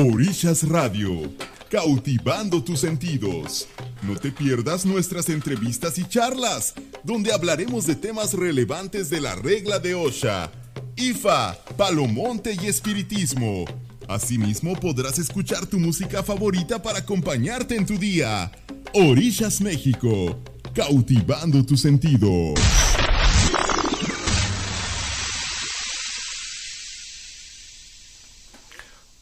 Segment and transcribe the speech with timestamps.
[0.00, 1.34] Orishas Radio,
[1.68, 3.66] cautivando tus sentidos.
[4.02, 9.80] No te pierdas nuestras entrevistas y charlas, donde hablaremos de temas relevantes de la regla
[9.80, 10.52] de Osha,
[10.94, 13.64] IFA, Palomonte y Espiritismo.
[14.06, 18.52] Asimismo podrás escuchar tu música favorita para acompañarte en tu día.
[18.94, 20.38] Orishas México,
[20.74, 22.54] cautivando tus sentidos.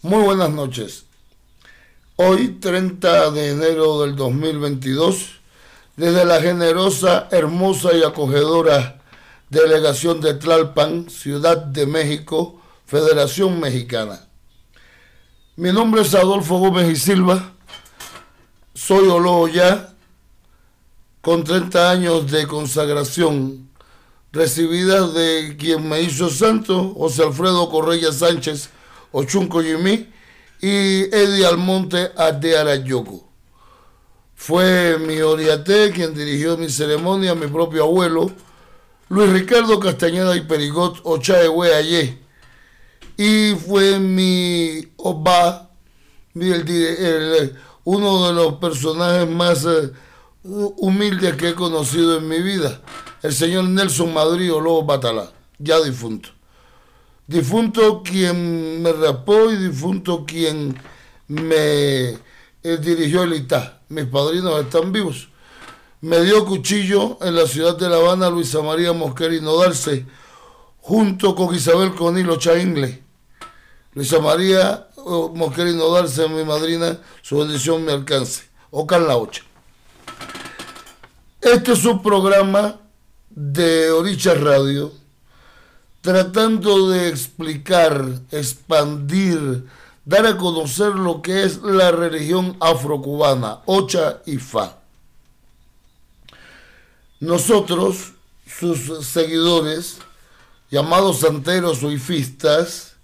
[0.07, 1.05] Muy buenas noches.
[2.15, 5.41] Hoy, 30 de enero del 2022,
[5.97, 9.03] desde la generosa, hermosa y acogedora
[9.51, 14.29] delegación de Tlalpan, Ciudad de México, Federación Mexicana.
[15.57, 17.55] Mi nombre es Adolfo Gómez y Silva,
[18.75, 19.09] soy
[19.53, 19.93] ya
[21.21, 23.71] con 30 años de consagración,
[24.31, 28.71] recibida de quien me hizo santo, José Alfredo Correia Sánchez,
[29.19, 30.13] Ochunco Yimí
[30.61, 33.27] y Eddie Almonte Adearayoko.
[34.35, 38.31] Fue mi oriate quien dirigió mi ceremonia, mi propio abuelo,
[39.09, 42.19] Luis Ricardo Castañeda y Perigot Ochaehue Aye.
[43.17, 45.71] Y fue mi oba,
[47.85, 49.93] uno de los personajes más eh,
[50.43, 52.83] humildes que he conocido en mi vida,
[53.23, 56.36] el señor Nelson Madrid Lobo Batalá, ya difunto
[57.27, 60.79] difunto quien me rapó y difunto quien
[61.29, 62.19] me eh,
[62.81, 63.81] dirigió el ITA.
[63.89, 65.29] Mis padrinos están vivos.
[66.01, 70.07] Me dio cuchillo en la ciudad de La Habana Luisa María Mosquera Nodalce,
[70.81, 73.03] junto con Isabel Conilo Chaingle.
[73.95, 78.45] Luisa María oh, Mosquera Nodalce, mi madrina, su bendición me alcance.
[78.71, 79.43] Ocan la Ocha.
[81.41, 82.81] Este es un programa
[83.31, 84.93] de Oricha Radio
[86.07, 89.65] tratando de explicar, expandir,
[90.05, 94.77] dar a conocer lo que es la religión afrocubana, Ocha y Fa.
[97.19, 98.13] Nosotros,
[98.47, 99.99] sus seguidores,
[100.71, 102.95] llamados santeros o ifistas,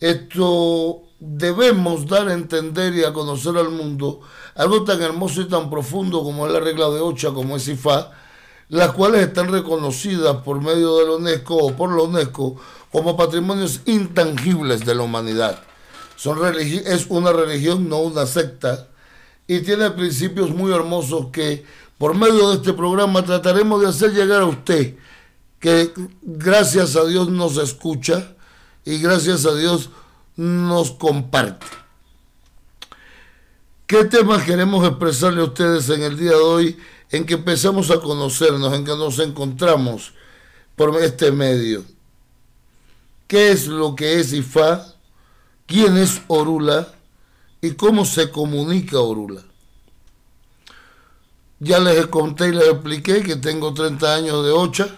[0.00, 4.22] esto debemos dar a entender y a conocer al mundo
[4.56, 8.10] algo tan hermoso y tan profundo como es la regla de Ocha, como es Ifá,
[8.68, 12.56] las cuales están reconocidas por medio de la UNESCO o por la UNESCO
[12.90, 15.62] como patrimonios intangibles de la humanidad.
[16.16, 18.88] Son es una religión, no una secta,
[19.46, 21.64] y tiene principios muy hermosos que
[21.98, 24.94] por medio de este programa trataremos de hacer llegar a usted,
[25.60, 25.92] que
[26.22, 28.34] gracias a Dios nos escucha
[28.84, 29.90] y gracias a Dios
[30.36, 31.66] nos comparte.
[33.86, 36.78] ¿Qué temas queremos expresarle a ustedes en el día de hoy?
[37.14, 40.12] En que empezamos a conocernos, en que nos encontramos
[40.74, 41.84] por este medio.
[43.28, 44.84] ¿Qué es lo que es IFA?
[45.64, 46.88] ¿Quién es Orula?
[47.62, 49.42] ¿Y cómo se comunica Orula?
[51.60, 54.88] Ya les conté y les expliqué que tengo 30 años de Ocha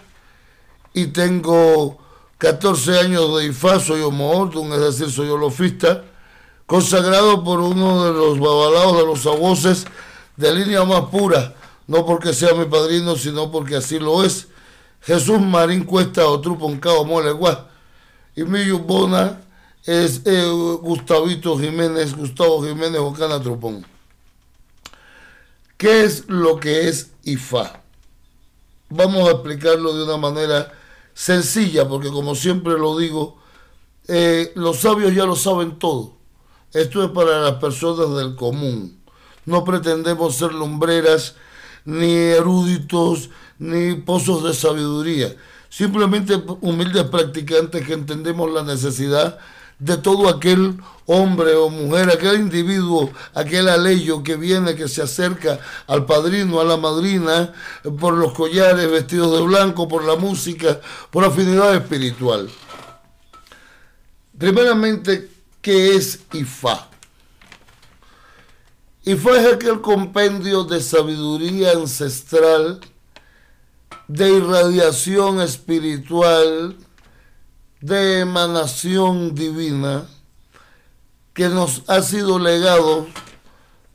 [0.95, 1.99] y tengo
[2.39, 6.03] 14 años de IFA, soy homoortum, es decir, soy olofista,
[6.65, 9.85] consagrado por uno de los babalaos de los abuses
[10.35, 11.53] de línea más pura
[11.87, 14.47] no porque sea mi padrino, sino porque así lo es.
[15.01, 17.69] Jesús Marín Cuesta o Truponcao Molegua.
[18.35, 19.41] Y mi yubona
[19.85, 20.45] es eh,
[20.81, 23.85] Gustavito Jiménez, Gustavo Jiménez Ocana Trupón.
[25.77, 27.81] ¿Qué es lo que es IFA?
[28.89, 30.73] Vamos a explicarlo de una manera
[31.13, 33.37] sencilla, porque como siempre lo digo,
[34.07, 36.13] eh, los sabios ya lo saben todo.
[36.73, 38.99] Esto es para las personas del común.
[39.45, 41.35] No pretendemos ser lumbreras
[41.87, 45.33] ni eruditos, ni pozos de sabiduría.
[45.69, 49.39] Simplemente humildes practicantes que entendemos la necesidad
[49.79, 55.59] de todo aquel hombre o mujer, aquel individuo, aquel aleyo que viene, que se acerca
[55.87, 57.53] al padrino, a la madrina,
[57.99, 62.49] por los collares vestidos de blanco, por la música, por afinidad espiritual.
[64.37, 65.29] Primeramente,
[65.61, 66.89] ¿qué es IFA?
[69.07, 72.81] Y fue aquel compendio de sabiduría ancestral,
[74.09, 76.75] de irradiación espiritual,
[77.79, 80.05] de emanación divina,
[81.33, 83.07] que nos ha sido legado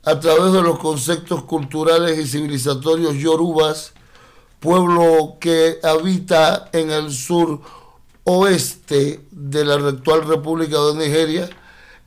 [0.03, 3.93] a través de los conceptos culturales y civilizatorios yorubas,
[4.59, 7.61] pueblo que habita en el sur
[8.23, 11.49] oeste de la actual República de Nigeria,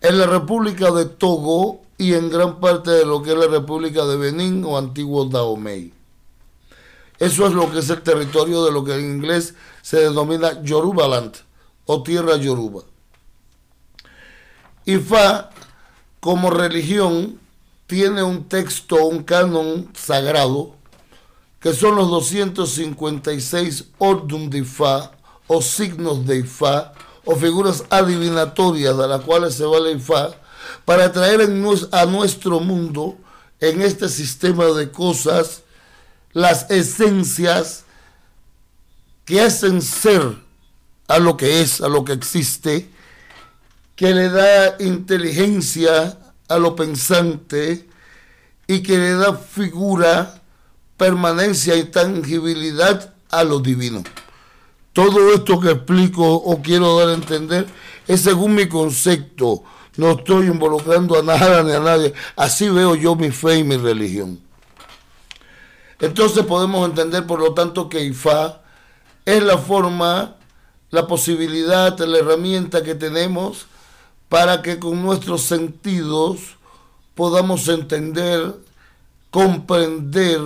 [0.01, 4.05] en la República de Togo y en gran parte de lo que es la República
[4.05, 5.93] de Benín o antiguo Dahomey.
[7.19, 11.35] Eso es lo que es el territorio de lo que en inglés se denomina Yorubaland
[11.87, 12.83] o tierra Yoruba.
[14.85, 15.51] Ifa
[16.21, 17.41] como religión
[17.87, 20.75] tiene un texto, un canon sagrado,
[21.61, 25.13] que son los 256 ordum de Ifá
[25.47, 26.93] o signos de Ifá
[27.25, 30.35] o figuras adivinatorias de las cuales se vale Ifá
[30.85, 31.41] para traer
[31.93, 33.17] a nuestro mundo
[33.61, 35.63] en este sistema de cosas
[36.33, 37.85] las esencias
[39.25, 40.37] que hacen ser
[41.09, 42.91] a lo que es, a lo que existe,
[43.95, 46.19] que le da inteligencia
[46.49, 47.89] a lo pensante
[48.67, 50.43] y que le da figura,
[50.97, 54.05] permanencia y tangibilidad a lo divino.
[54.93, 57.67] Todo esto que explico o quiero dar a entender
[58.07, 59.63] es según mi concepto.
[59.97, 62.13] No estoy involucrando a nada ni a nadie.
[62.37, 64.41] Así veo yo mi fe y mi religión.
[65.99, 68.61] Entonces podemos entender, por lo tanto, que Ifá
[69.25, 70.37] es la forma,
[70.91, 73.67] la posibilidad, la herramienta que tenemos
[74.29, 76.57] para que con nuestros sentidos
[77.15, 78.55] podamos entender,
[79.31, 80.41] comprender,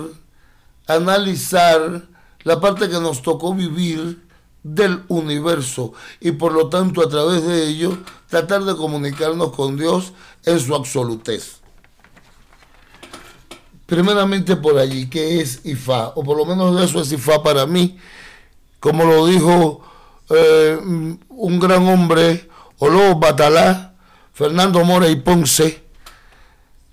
[0.87, 2.03] analizar
[2.43, 4.21] la parte que nos tocó vivir
[4.63, 7.97] del universo y por lo tanto a través de ello
[8.31, 10.13] tratar de comunicarnos con Dios
[10.45, 11.57] en su absolutez.
[13.85, 16.13] Primeramente por allí, ¿qué es IFA?
[16.15, 17.99] O por lo menos eso es IFA para mí,
[18.79, 19.83] como lo dijo
[20.29, 22.49] eh, un gran hombre,
[22.79, 23.95] Olo Batalá,
[24.31, 25.83] Fernando Mora y Ponce,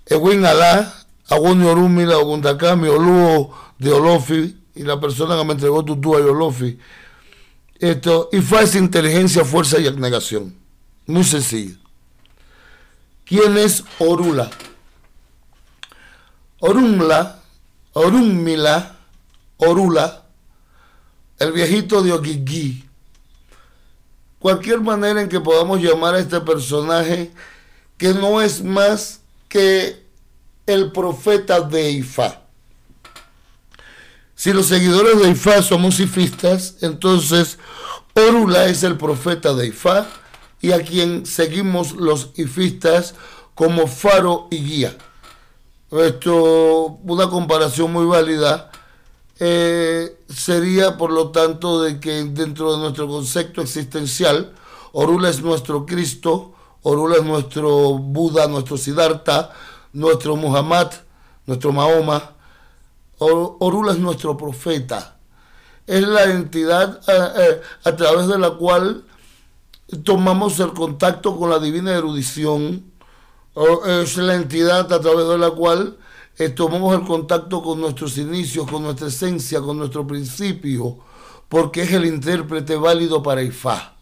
[0.05, 0.93] Edwin Alá,
[1.29, 6.77] Agonio Orúmila, Ogundacami, Oluo de Olofi, y la persona que me entregó Tutú a Olofi.
[7.79, 10.58] Esto, IFA es inteligencia, fuerza y abnegación.
[11.09, 11.75] Muy sencillo.
[13.25, 14.47] ¿Quién es Orula?
[16.59, 17.39] Orumla,
[17.93, 18.95] Orúmila,
[19.57, 20.25] Orula,
[21.39, 22.87] el viejito de Oguigui.
[24.37, 27.31] Cualquier manera en que podamos llamar a este personaje
[27.97, 30.05] que no es más que
[30.67, 32.43] el profeta de Ifá.
[34.35, 37.57] Si los seguidores de Ifá somos ifistas, entonces
[38.13, 40.07] Orula es el profeta de Ifá
[40.61, 43.15] y a quien seguimos los ifistas
[43.55, 44.97] como faro y guía.
[45.91, 48.69] Esto, una comparación muy válida
[49.39, 54.53] eh, sería, por lo tanto, de que dentro de nuestro concepto existencial,
[54.91, 56.53] Orula es nuestro Cristo,
[56.83, 59.51] Orula es nuestro Buda, nuestro Siddhartha,
[59.93, 60.91] nuestro Muhammad,
[61.45, 62.33] nuestro Mahoma.
[63.17, 65.17] Orula es nuestro profeta.
[65.87, 69.05] Es la entidad a, eh, a través de la cual
[70.03, 72.83] tomamos el contacto con la divina erudición
[73.87, 75.97] es la entidad a través de la cual
[76.37, 80.97] eh, tomamos el contacto con nuestros inicios, con nuestra esencia, con nuestro principio,
[81.49, 83.95] porque es el intérprete válido para Ifá.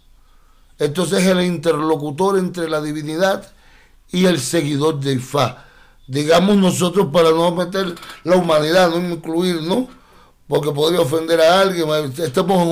[0.77, 3.51] Entonces es el interlocutor entre la divinidad
[4.11, 5.65] y el seguidor de Ifá.
[6.05, 9.87] Digamos nosotros para no meter la humanidad, no incluir, ¿no?
[10.47, 11.89] Porque podría ofender a alguien.
[12.17, 12.67] Estamos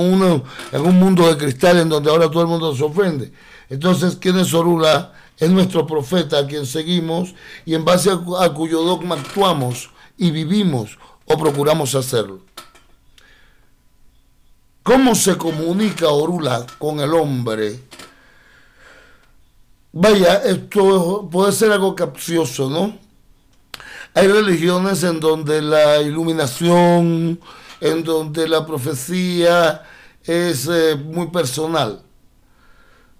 [0.72, 3.32] en, un mundo de cristal en donde ahora todo el mundo se ofende.
[3.68, 5.12] Entonces, ¿quién es Orula?
[5.38, 7.34] es nuestro profeta a quien seguimos
[7.64, 12.40] y en base a, cuyo dogma actuamos y vivimos o procuramos hacerlo.
[14.82, 17.80] ¿Cómo se comunica Orula con el hombre?
[19.92, 22.98] Vaya, esto puede ser algo capcioso, ¿no?
[24.14, 27.40] Hay religiones en donde la iluminación,
[27.80, 29.82] en donde la profecía
[30.24, 32.02] es eh, muy personal.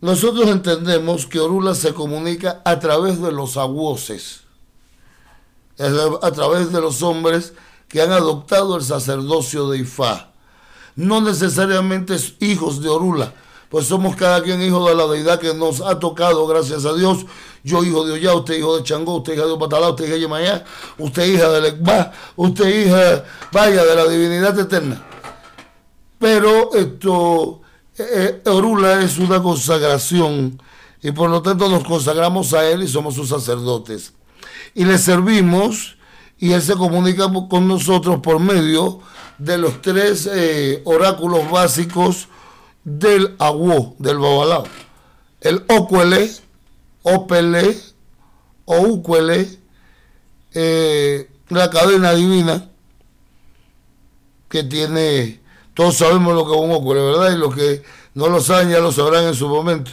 [0.01, 4.43] Nosotros entendemos que Orula se comunica a través de los aguoses,
[5.79, 7.55] a través de los hombres
[7.89, 10.33] que han adoptado el sacerdocio de Ifá.
[10.97, 13.33] No necesariamente hijos de Orula,
[13.69, 17.27] pues somos cada quien hijo de la deidad que nos ha tocado, gracias a Dios.
[17.65, 20.21] Yo hijo de Ollá, usted hijo de Changó, usted hija de Opatalá, usted hija de
[20.21, 20.65] Yemayá,
[20.99, 25.05] usted hija de Lekbá, usted hija, vaya, de la divinidad eterna.
[26.19, 27.61] Pero esto
[27.99, 30.61] eh, eh, Orula es una consagración
[31.03, 34.13] y por lo tanto nos consagramos a Él y somos sus sacerdotes.
[34.75, 35.97] Y le servimos
[36.39, 39.01] y Él se comunica con nosotros por medio
[39.39, 42.29] de los tres eh, oráculos básicos
[42.87, 44.65] del Aguó, del Babalao.
[45.41, 46.31] El Ocuele,
[47.03, 47.77] Opele,
[48.65, 49.59] Oucuele,
[51.49, 52.71] la cadena divina
[54.49, 55.41] que tiene
[55.75, 57.33] todos sabemos lo que es un ocurre, ¿verdad?
[57.33, 57.83] Y los que
[58.15, 59.91] no lo saben ya lo sabrán en su momento.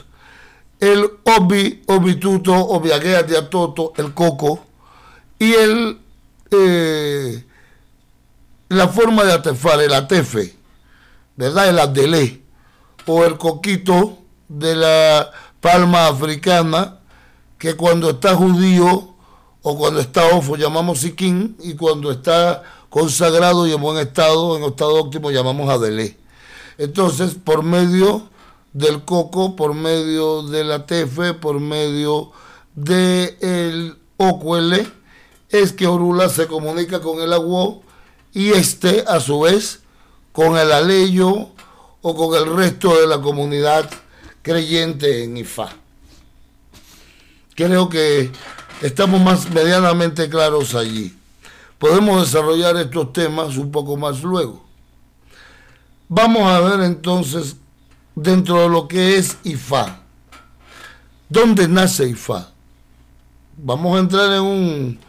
[0.80, 4.66] El obi, obituto, obiaguea toto, el coco.
[5.40, 6.00] Y el,
[6.52, 7.44] eh,
[8.70, 10.56] la forma de atefar, el atefe,
[11.36, 11.68] ¿verdad?
[11.68, 12.43] El adelé.
[13.06, 14.18] O el coquito
[14.48, 17.00] de la palma africana,
[17.58, 19.14] que cuando está judío
[19.62, 24.64] o cuando está ofo llamamos siquín y cuando está consagrado y en buen estado, en
[24.64, 26.18] estado óptimo llamamos adelé.
[26.78, 28.28] Entonces, por medio
[28.74, 32.32] del coco, por medio de la tefe, por medio
[32.76, 34.88] del el ocuele,
[35.50, 37.76] es que Orula se comunica con el agua
[38.34, 39.82] y este a su vez
[40.32, 41.50] con el aleyo
[42.04, 43.90] o con el resto de la comunidad
[44.42, 45.70] creyente en Ifá.
[47.56, 48.30] Creo que
[48.82, 51.16] estamos más medianamente claros allí.
[51.80, 54.62] Podemos desarrollar estos temas un poco más luego.
[56.10, 57.56] Vamos a ver entonces
[58.16, 60.02] dentro de lo que es Ifá.
[61.30, 62.50] ¿Dónde nace Ifá?
[63.56, 65.00] Vamos a entrar en un,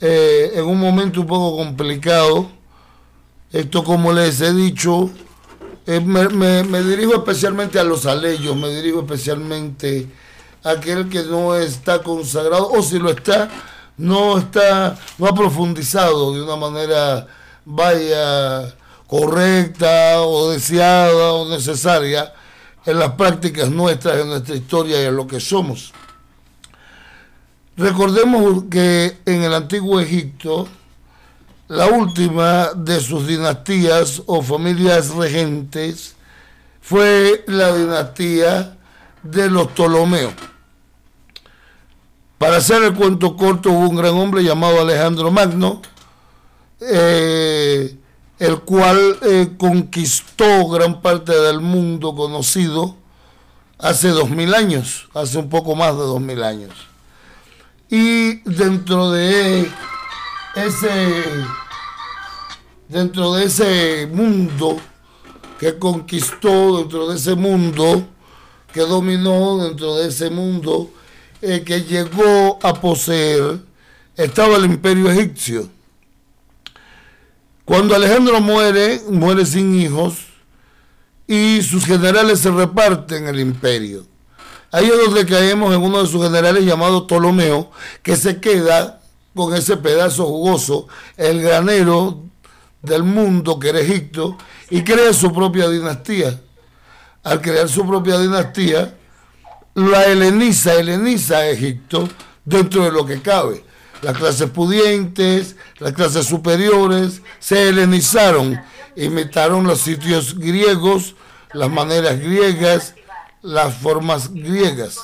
[0.00, 2.48] eh, en un momento un poco complicado.
[3.50, 5.10] Esto, como les he dicho,
[5.90, 10.06] eh, me, dirijo especialmente a los aleyos, me dirijo especialmente
[10.62, 13.48] a aquel que no está consagrado, o si lo está,
[13.96, 17.26] no está, no ha profundizado de una manera
[17.64, 18.74] vaya
[19.06, 22.34] correcta o deseada o necesaria
[22.84, 25.94] en las prácticas nuestras, en nuestra historia y en lo que somos.
[27.78, 30.68] Recordemos que en el antiguo Egipto,
[31.68, 36.14] la última de sus dinastías o familias regentes
[36.80, 38.78] fue la dinastía
[39.22, 40.32] de los Ptolomeos.
[42.38, 45.82] Para hacer el cuento corto, hubo un gran hombre llamado Alejandro Magno,
[46.80, 47.96] eh,
[48.38, 52.96] el cual eh, conquistó gran parte del mundo conocido
[53.78, 56.72] hace dos mil años, hace un poco más de dos mil años.
[57.90, 59.70] Y dentro de
[60.54, 61.24] ese
[62.88, 64.78] dentro de ese mundo
[65.58, 68.06] que conquistó, dentro de ese mundo
[68.72, 70.90] que dominó, dentro de ese mundo
[71.42, 73.60] eh, que llegó a poseer,
[74.16, 75.68] estaba el imperio egipcio.
[77.64, 80.26] Cuando Alejandro muere, muere sin hijos
[81.26, 84.06] y sus generales se reparten el imperio.
[84.70, 87.70] Ahí es donde caemos en uno de sus generales llamado Ptolomeo,
[88.02, 89.00] que se queda
[89.34, 92.22] con ese pedazo jugoso, el granero
[92.82, 94.36] del mundo que era Egipto,
[94.70, 96.40] y crea su propia dinastía.
[97.22, 98.96] Al crear su propia dinastía,
[99.74, 102.08] la heleniza, heleniza a Egipto
[102.44, 103.64] dentro de lo que cabe.
[104.02, 108.60] Las clases pudientes, las clases superiores, se helenizaron,
[108.96, 111.16] imitaron los sitios griegos,
[111.52, 112.94] las maneras griegas,
[113.42, 114.98] las formas griegas.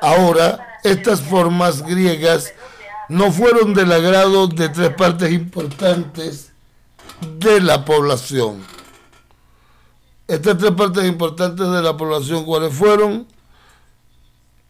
[0.00, 2.52] Ahora, estas formas griegas
[3.08, 6.52] no fueron del agrado de tres partes importantes
[7.38, 8.64] de la población.
[10.26, 13.26] Estas tres partes importantes de la población, ¿cuáles fueron?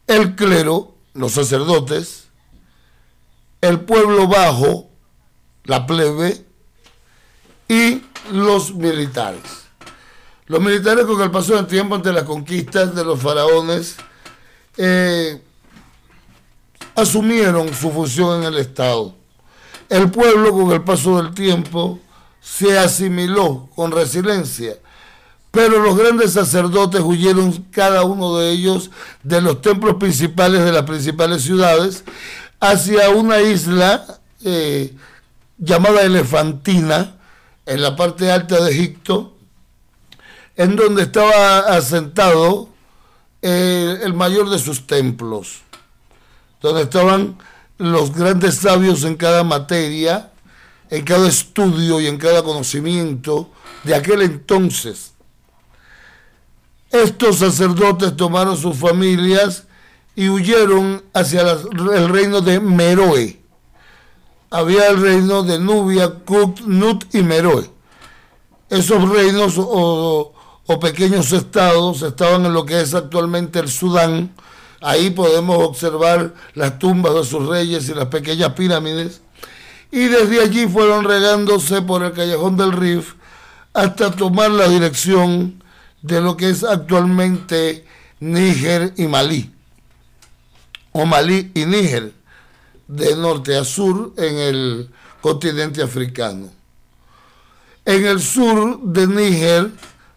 [0.07, 2.29] El clero, los sacerdotes,
[3.61, 4.89] el pueblo bajo,
[5.65, 6.45] la plebe,
[7.67, 9.67] y los militares.
[10.47, 13.97] Los militares con el paso del tiempo ante las conquistas de los faraones
[14.81, 15.41] eh,
[16.95, 19.13] asumieron su función en el Estado.
[19.89, 21.99] El pueblo con el paso del tiempo
[22.39, 24.77] se asimiló con resiliencia,
[25.51, 28.89] pero los grandes sacerdotes huyeron cada uno de ellos
[29.21, 32.05] de los templos principales de las principales ciudades
[32.61, 34.95] hacia una isla eh,
[35.57, 37.17] llamada Elefantina,
[37.65, 39.35] en la parte alta de Egipto,
[40.55, 42.69] en donde estaba asentado
[43.41, 45.61] eh, el mayor de sus templos
[46.61, 47.37] donde estaban
[47.77, 50.31] los grandes sabios en cada materia,
[50.89, 53.49] en cada estudio y en cada conocimiento
[53.83, 55.13] de aquel entonces.
[56.91, 59.65] Estos sacerdotes tomaron sus familias
[60.15, 63.39] y huyeron hacia el reino de Meroe.
[64.49, 67.69] Había el reino de Nubia, Kut, Nut y Meroe.
[68.69, 70.33] Esos reinos o,
[70.71, 74.31] o pequeños estados estaban en lo que es actualmente el Sudán,
[74.81, 79.21] Ahí podemos observar las tumbas de sus reyes y las pequeñas pirámides.
[79.91, 83.15] Y desde allí fueron regándose por el callejón del Rif
[83.73, 85.61] hasta tomar la dirección
[86.01, 87.85] de lo que es actualmente
[88.21, 89.51] Níger y Malí,
[90.93, 92.13] o Malí y Níger,
[92.87, 96.49] de norte a sur en el continente africano.
[97.83, 99.71] En el sur de Níger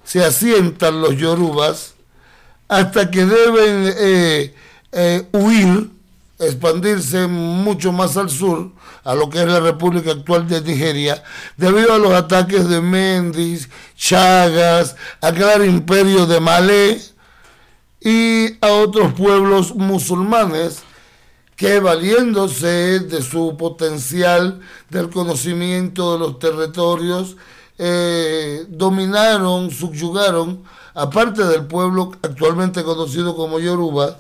[0.05, 1.95] se asientan los yorubas,
[2.69, 4.55] hasta que deben eh,
[4.93, 5.91] eh, huir,
[6.39, 8.73] expandirse mucho más al sur,
[9.05, 11.23] a lo que es la República actual de Nigeria,
[11.57, 17.01] debido a los ataques de Mendes, Chagas, aquel imperio de Malé,
[18.01, 20.83] y ahora otros pueblos musulmanes
[21.57, 27.37] que valiéndose de su potencial, del conocimiento de los territorios,
[27.79, 30.63] eh, dominaron, subyugaron,
[30.95, 34.19] aparte del pueblo actualmente conocido como Yoruba,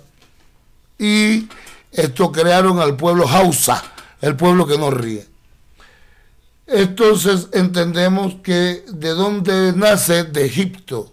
[0.99, 1.49] y
[1.91, 3.83] esto crearon al pueblo Hausa,
[4.21, 5.27] el pueblo que no ríe.
[6.67, 11.13] Entonces entendemos que de dónde nace, de Egipto.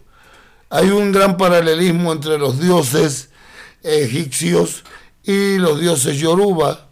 [0.69, 3.29] Hay un gran paralelismo entre los dioses
[3.83, 4.83] egipcios
[5.23, 6.87] y los dioses yoruba.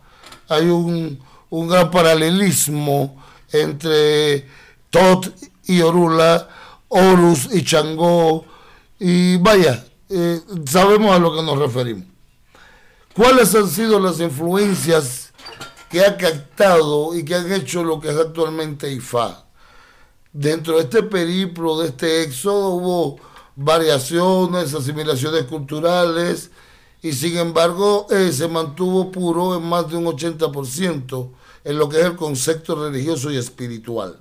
[0.50, 4.48] Hay un, gran paralelismo entre
[4.98, 5.32] Tot
[5.66, 6.48] y Orula,
[6.88, 8.46] Horus y Changó.
[9.00, 12.06] Y vaya, eh, sabemos a lo que nos referimos.
[13.13, 15.27] ¿Cuáles han sido las influencias
[15.89, 19.46] que ha captado y que han hecho lo que es actualmente IFA.
[20.34, 23.20] Dentro de este periplo, de este éxodo, hubo
[23.56, 26.51] variaciones, asimilaciones culturales,
[27.01, 31.30] y sin embargo eh, se mantuvo puro en más de un 80%
[31.63, 34.20] en lo que es el concepto religioso y espiritual.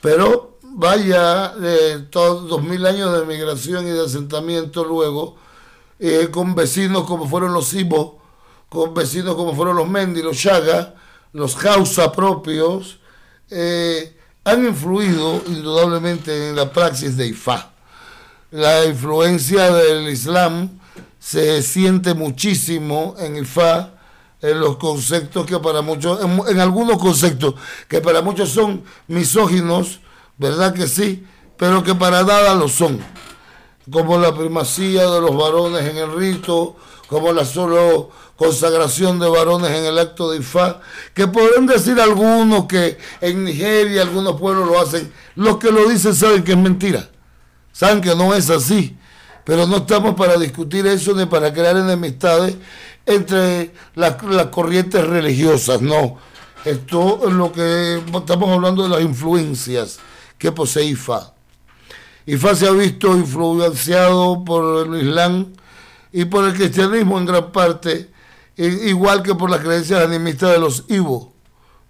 [0.00, 5.36] Pero vaya, eh, todos dos mil años de migración y de asentamiento luego,
[5.98, 8.20] eh, con vecinos como fueron los Ibo,
[8.68, 10.94] con vecinos como fueron los Mendy, los Chaga,
[11.32, 13.00] los Hausa propios,
[13.50, 17.72] eh, han influido indudablemente en la praxis de Ifá.
[18.50, 20.78] La influencia del Islam
[21.18, 23.97] se siente muchísimo en Ifá,
[24.40, 27.54] en los conceptos que para muchos, en, algunos conceptos
[27.88, 30.00] que para muchos son misóginos,
[30.36, 31.26] ¿verdad que sí?
[31.56, 33.00] Pero que para nada lo son,
[33.90, 36.76] como la primacía de los varones en el rito,
[37.08, 40.80] como la solo consagración de varones en el acto de Ifá,
[41.14, 45.12] que pueden decir algunos que en Nigeria algunos pueblos lo hacen.
[45.34, 47.08] Los que lo dicen saben que es mentira,
[47.72, 48.96] saben que no es así,
[49.48, 52.54] pero no estamos para discutir eso ni para crear enemistades
[53.06, 54.16] entre las,
[54.50, 56.18] corrientes religiosas, no.
[56.66, 60.00] Esto es lo que estamos hablando de las influencias
[60.36, 61.32] que posee Ifá.
[62.26, 65.46] Ifá se ha visto influenciado por el Islam
[66.12, 68.10] y por el cristianismo en gran parte
[68.58, 71.32] igual que por las creencias animistas de los Ivo.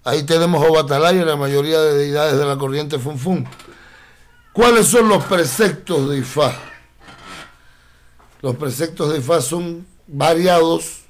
[0.05, 3.49] Ahí tenemos a y la mayoría de deidades de la corriente Funfun.
[4.53, 6.68] ¿Cuáles son los preceptos de Ifá?
[8.41, 11.01] Los preceptos de Ifá son variados,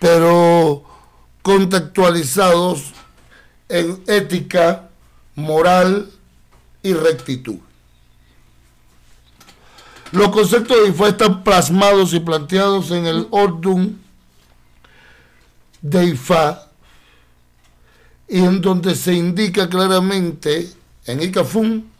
[0.00, 0.82] pero
[1.42, 2.92] contextualizados
[3.68, 4.90] en ética,
[5.34, 6.10] moral
[6.82, 7.58] y rectitud.
[10.10, 14.00] Los conceptos de Ifá están plasmados y planteados en el Ordun
[15.82, 16.68] de Ifá
[18.28, 20.70] y en donde se indica claramente
[21.04, 21.90] en Icafún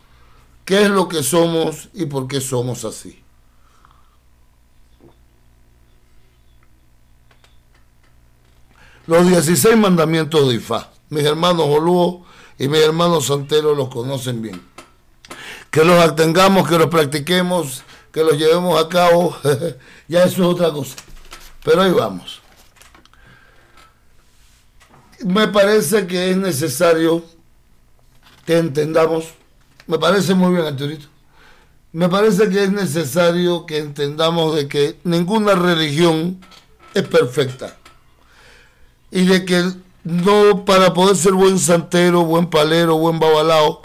[0.65, 3.22] qué es lo que somos y por qué somos así.
[9.07, 10.91] Los 16 mandamientos de Ifá.
[11.11, 12.25] Mis hermanos Olúo
[12.59, 14.63] y mis hermanos Santeros los conocen bien.
[15.71, 19.35] Que los tengamos, que los practiquemos que lo llevemos a cabo,
[20.09, 20.97] ya eso es otra cosa.
[21.65, 22.41] Pero ahí vamos.
[25.25, 27.25] Me parece que es necesario
[28.45, 29.29] que entendamos,
[29.87, 31.07] me parece muy bien, Arturito,
[31.93, 36.41] me parece que es necesario que entendamos de que ninguna religión
[36.93, 37.79] es perfecta
[39.13, 39.63] y de que
[40.05, 43.83] no para poder ser buen santero, buen palero, buen babalao,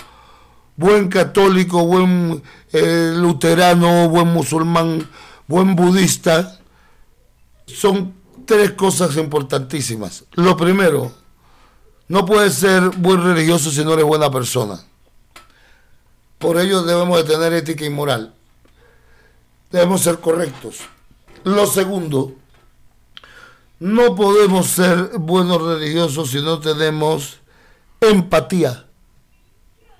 [0.77, 5.07] buen católico, buen eh, luterano, buen musulmán,
[5.47, 6.59] buen budista,
[7.65, 8.13] son
[8.45, 10.23] tres cosas importantísimas.
[10.31, 11.11] Lo primero,
[12.07, 14.81] no puedes ser buen religioso si no eres buena persona.
[16.37, 18.33] Por ello debemos de tener ética y moral.
[19.71, 20.77] Debemos ser correctos.
[21.43, 22.33] Lo segundo,
[23.79, 27.39] no podemos ser buenos religiosos si no tenemos
[28.01, 28.85] empatía.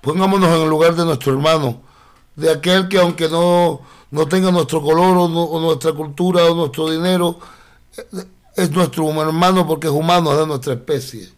[0.00, 1.82] Pongámonos en el lugar de nuestro hermano,
[2.34, 7.38] de aquel que aunque no, no tenga nuestro color o, nuestra cultura o nuestro dinero,
[8.56, 11.28] es nuestro hermano porque es humano, es de nuestra especie.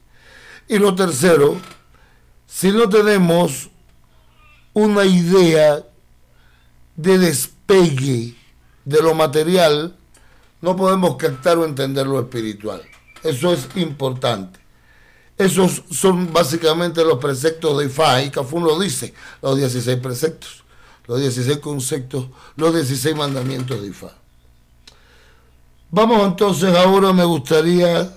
[0.68, 1.56] Y lo tercero,
[2.46, 3.70] si no tenemos
[4.72, 5.84] una idea
[6.96, 8.36] de despegue
[8.84, 9.96] de lo material,
[10.60, 12.82] no podemos captar o entender lo espiritual.
[13.22, 14.60] Eso es importante.
[15.36, 20.64] Esos son básicamente los preceptos de Ifá, y Cafún lo dice, los 16 preceptos,
[21.06, 24.12] los 16 conceptos, los 16 mandamientos de Ifá.
[25.90, 28.14] Vamos entonces, ahora me gustaría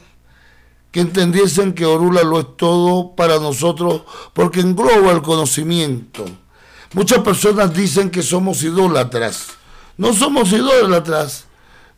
[0.92, 4.04] que entendiesen que Orula lo es todo para nosotros
[4.34, 6.24] porque engloba el conocimiento.
[6.94, 9.48] Muchas personas dicen que somos idólatras.
[9.98, 11.46] No somos idólatras,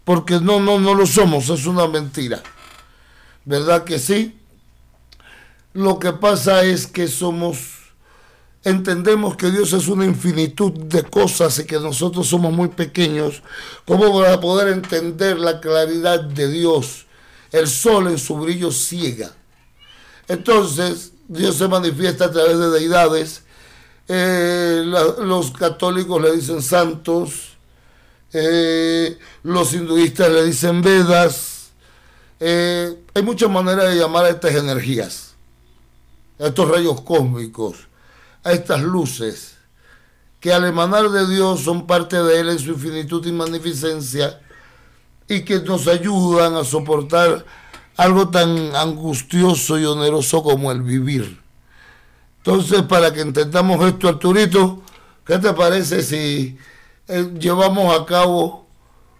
[0.05, 2.41] porque no, no, no lo somos, es una mentira.
[3.43, 4.39] ¿Verdad que sí?
[5.73, 7.57] Lo que pasa es que somos,
[8.63, 13.41] entendemos que Dios es una infinitud de cosas y que nosotros somos muy pequeños,
[13.85, 17.05] como para poder entender la claridad de Dios.
[17.51, 19.31] El sol en su brillo ciega.
[20.27, 23.43] Entonces, Dios se manifiesta a través de deidades.
[24.07, 27.54] Eh, los católicos le dicen santos,
[28.37, 31.69] eh, los hinduistas le dicen Vedas.
[32.39, 35.25] Eh, hay muchas maneras de llamar a estas energías
[36.39, 37.87] a estos rayos cósmicos,
[38.43, 39.55] a estas luces,
[40.39, 44.41] que al emanar de Dios son parte de Él en su infinitud y magnificencia,
[45.27, 47.45] y que nos ayudan a soportar
[47.97, 51.41] algo tan angustioso y oneroso como el vivir.
[52.37, 54.83] Entonces, para que entendamos esto, Arturito,
[55.25, 56.57] ¿qué te parece si
[57.07, 58.65] eh, llevamos a cabo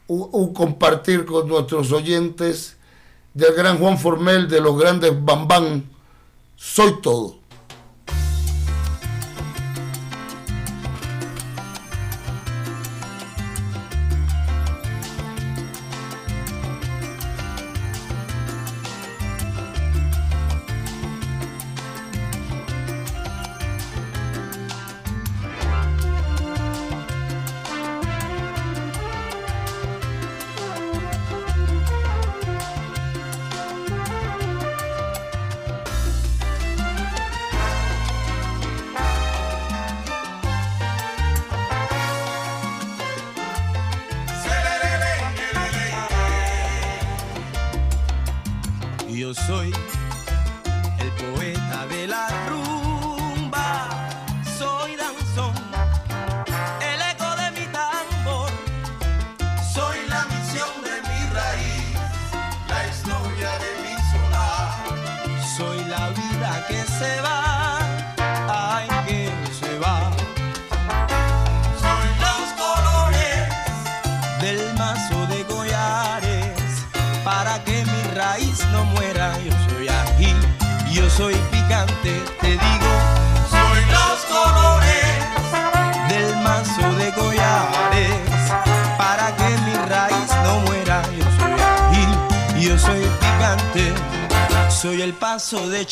[0.08, 2.78] un, compartir con nuestros oyentes
[3.34, 5.90] del gran Juan Formel, de los grandes Bambán,
[6.56, 7.38] soy todo.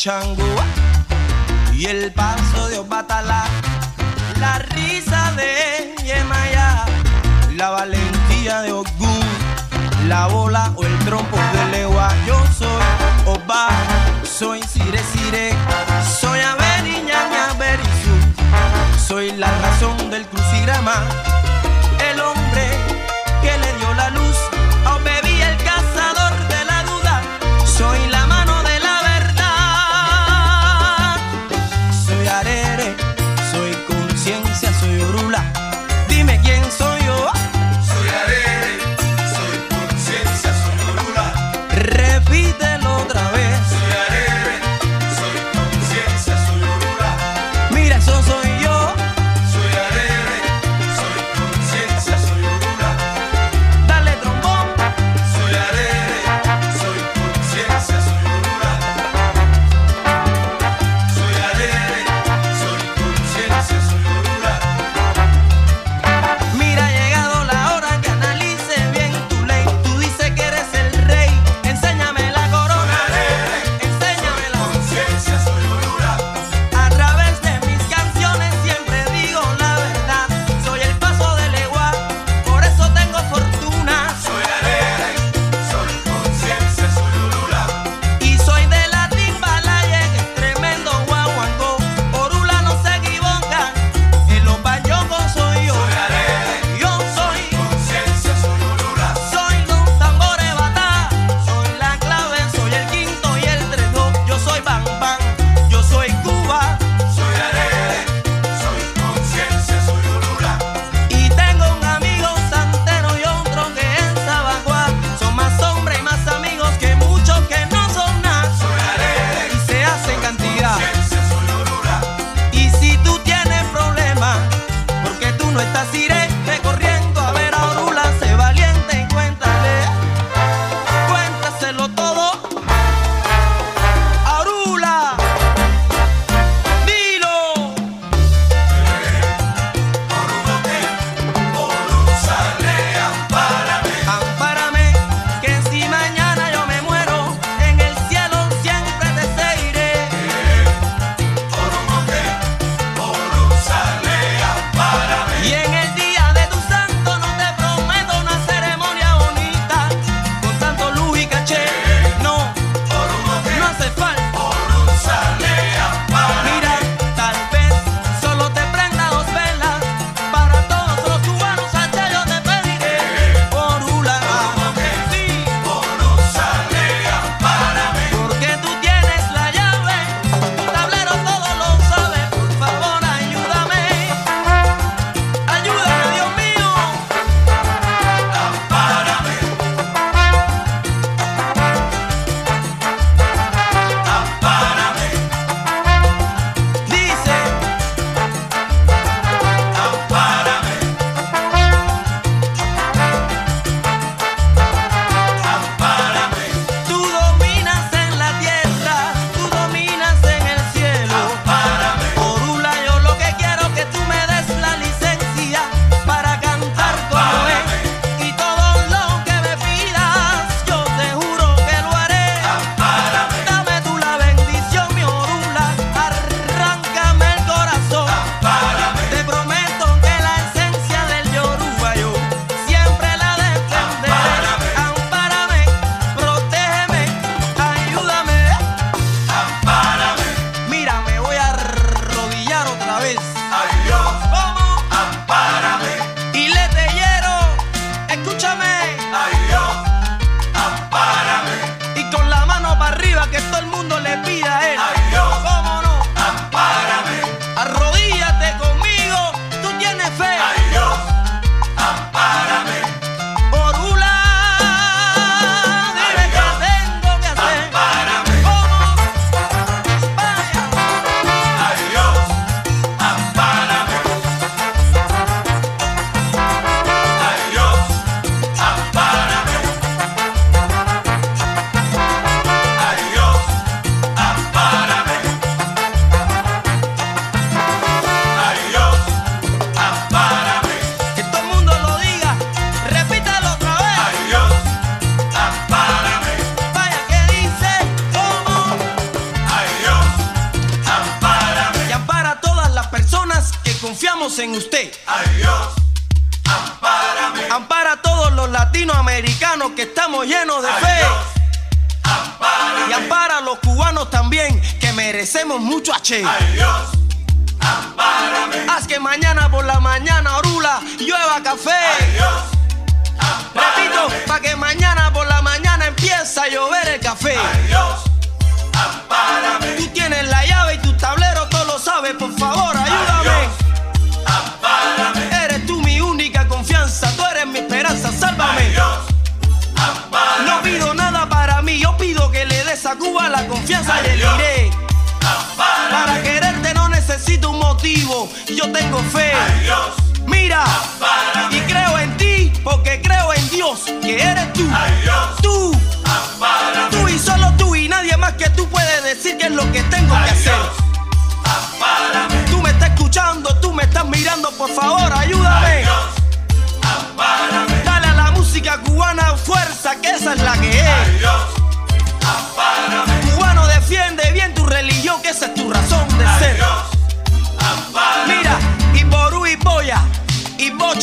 [0.04, 0.43] De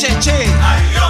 [0.01, 1.00] y Bocheche.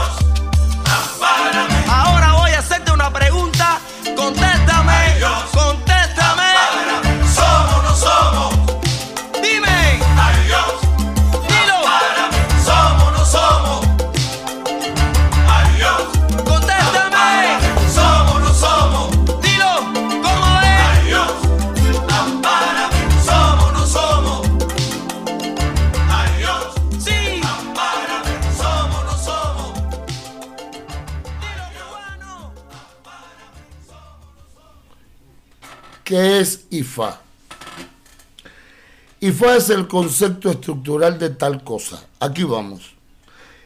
[36.82, 37.22] IFA?
[39.20, 42.04] IFA es el concepto estructural de tal cosa.
[42.20, 42.94] Aquí vamos.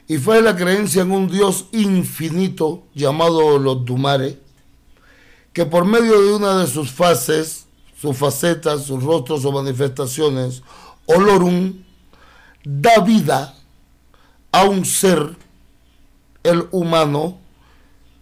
[0.07, 4.39] IFA es la creencia en un Dios infinito llamado los Dumare,
[5.53, 7.65] que por medio de una de sus fases,
[7.99, 10.61] sus facetas, sus rostros o manifestaciones,
[11.05, 11.73] Olorum,
[12.63, 13.55] da vida
[14.51, 15.35] a un ser,
[16.43, 17.37] el humano,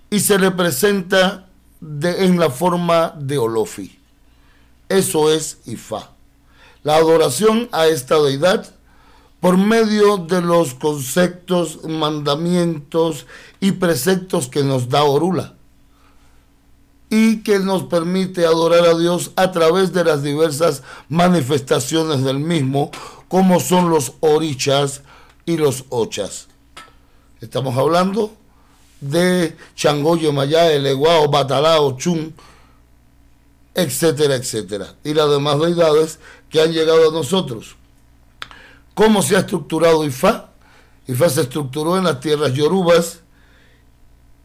[0.09, 1.47] y se le presenta
[1.81, 3.99] de- en la forma de Olofi.
[4.93, 6.11] Eso es Ifá.
[6.83, 8.67] La adoración a esta deidad
[9.39, 13.25] por medio de los conceptos, mandamientos
[13.59, 15.55] y preceptos que nos da Orula
[17.09, 22.91] y que nos permite adorar a Dios a través de las diversas manifestaciones del mismo,
[23.27, 25.01] como son los orichas
[25.47, 26.47] y los ochas.
[27.41, 28.31] Estamos hablando
[29.01, 32.33] de Changoyo, Mayá, Eleguao, Batalao, Chun,
[33.75, 34.95] etcétera, etcétera.
[35.03, 37.75] Y las demás deidades que han llegado a nosotros.
[38.93, 40.51] ¿Cómo se ha estructurado Ifá?
[41.07, 43.19] Ifá se estructuró en las tierras yorubas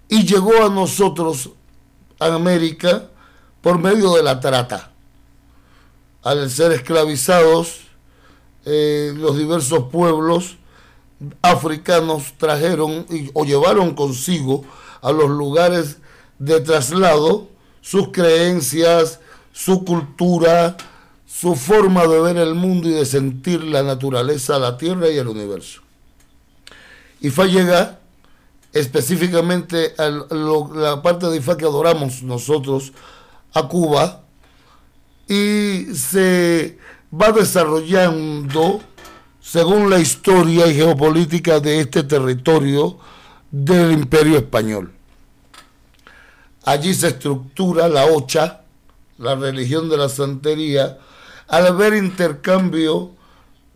[0.09, 1.51] y llegó a nosotros,
[2.19, 3.09] a América,
[3.61, 4.93] por medio de la trata.
[6.23, 7.81] Al ser esclavizados,
[8.64, 10.57] eh, los diversos pueblos
[11.43, 14.64] africanos trajeron y- o llevaron consigo
[15.03, 15.99] a los lugares
[16.38, 17.49] de traslado
[17.81, 19.21] sus creencias,
[19.53, 20.77] su cultura,
[21.27, 25.29] su forma de ver el mundo y de sentir la naturaleza, la tierra y el
[25.29, 25.83] universo.
[27.21, 27.99] Ifá llega
[28.73, 32.93] específicamente a la parte de Ifá que adoramos nosotros,
[33.55, 34.23] a Cuba,
[35.27, 36.79] y se
[37.12, 38.81] va desarrollando
[39.41, 42.99] según la historia y geopolítica de este territorio
[43.51, 44.93] del imperio español.
[46.68, 48.61] Allí se estructura la ocha,
[49.16, 50.98] la religión de la santería,
[51.46, 53.12] al haber intercambio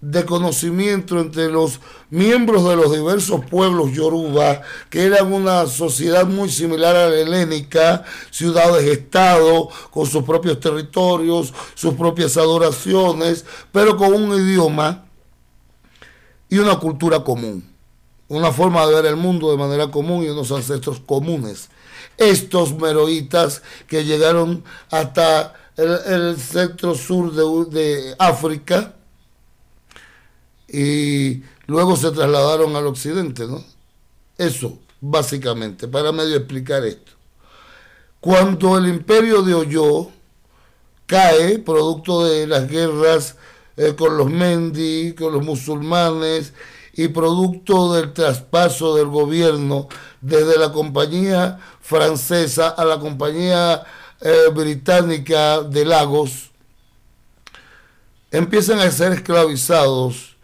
[0.03, 6.51] de conocimiento entre los miembros de los diversos pueblos yoruba, que eran una sociedad muy
[6.51, 14.39] similar a la helénica, ciudades-estado, con sus propios territorios, sus propias adoraciones, pero con un
[14.39, 15.07] idioma
[16.51, 17.65] y una cultura común,
[18.29, 21.71] una forma de ver el mundo de manera común y unos ancestros comunes.
[22.17, 28.95] Estos meroitas que llegaron hasta el, el centro sur de, de África
[30.69, 33.63] y luego se trasladaron al occidente, ¿no?
[34.39, 37.13] Eso, básicamente, para medio explicar esto.
[38.21, 40.09] Cuando el imperio de Oyo
[41.07, 43.37] cae, producto de las guerras
[43.77, 46.53] eh, con los Mendi, con los musulmanes,
[46.95, 49.89] y producto del traspaso del gobierno
[50.21, 53.83] desde la compañía francesa a la compañía
[54.21, 56.51] eh, británica de Lagos,
[58.31, 60.37] empiezan a ser esclavizados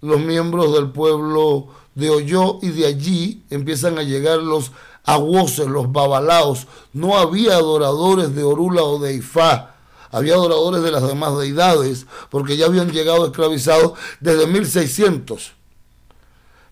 [0.00, 4.72] los miembros del pueblo de Oyo y de allí empiezan a llegar los
[5.04, 6.66] aguoces, los babalaos.
[6.92, 9.76] No había adoradores de Orula o de Ifá,
[10.10, 15.53] había adoradores de las demás deidades, porque ya habían llegado esclavizados desde 1600.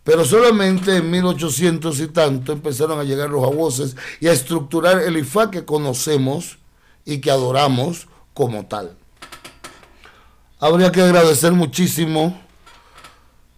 [0.05, 5.17] Pero solamente en 1800 y tanto empezaron a llegar los aguoces y a estructurar el
[5.17, 6.59] Ifá que conocemos
[7.05, 8.97] y que adoramos como tal.
[10.59, 12.41] Habría que agradecer muchísimo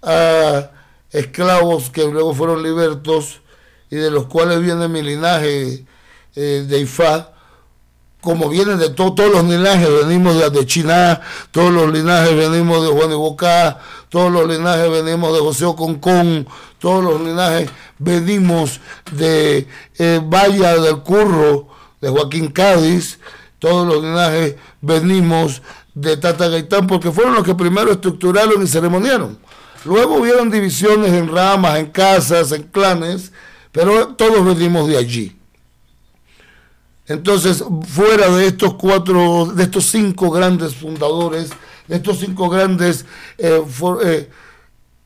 [0.03, 0.71] a
[1.11, 3.41] esclavos que luego fueron libertos
[3.91, 5.87] y de los cuales viene mi linaje
[6.35, 7.34] eh, de Ifá,
[8.25, 11.19] como vienen de todos los linajes, venimos de, de
[11.51, 16.49] todos los linajes venimos de Juan de Bocá, todos los linajes venimos de José Oconcón,
[16.79, 18.81] todos los linajes venimos
[19.13, 21.69] de eh, del Curro,
[22.01, 23.19] de Joaquín Cádiz,
[23.59, 25.61] todos los linajes venimos
[25.95, 29.39] de Tata Gaitán, porque fueron los que primero estructuraron y ceremoniaron.
[29.85, 33.33] Luego hubieron divisiones en ramas, en casas, en clanes,
[33.71, 35.37] pero todos venimos de allí.
[37.07, 41.51] Entonces, fuera de estos cuatro, de estos cinco grandes fundadores,
[41.87, 43.05] de estos cinco grandes
[43.37, 43.63] eh,
[44.05, 44.31] eh,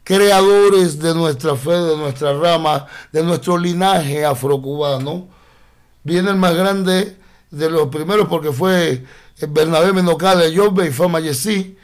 [0.05, 5.29] creadores de nuestra fe, de nuestra rama, de nuestro linaje afrocubano,
[6.05, 7.17] viene el más grande
[7.51, 9.05] de los primeros porque fue
[9.49, 11.77] Bernabé Menocale Yobbe y Fama Yesí,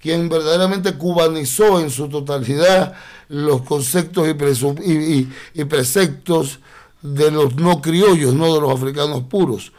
[0.00, 2.94] quien verdaderamente cubanizó en su totalidad
[3.28, 6.60] los conceptos y, preceptos
[7.02, 9.72] de los no criollos, no de los africanos puros.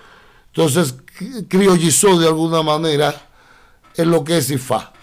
[0.47, 0.95] Entonces,
[1.47, 3.29] criollizó de alguna manera
[3.95, 4.93] en lo que es Ifá.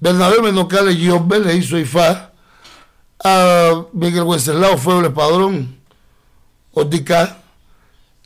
[0.00, 2.32] Bernabé Menocale Giobbe le hizo Ifá
[3.22, 5.78] a Miguel Wenceslao Fueble Padrón,
[6.72, 7.38] Otica.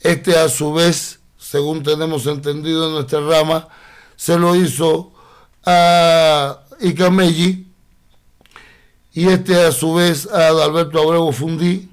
[0.01, 3.69] Este a su vez, según tenemos entendido en nuestra rama,
[4.17, 5.13] se lo hizo
[5.65, 7.69] a Icamelli
[9.15, 11.89] y este a su vez a Alberto Abrego Fundí,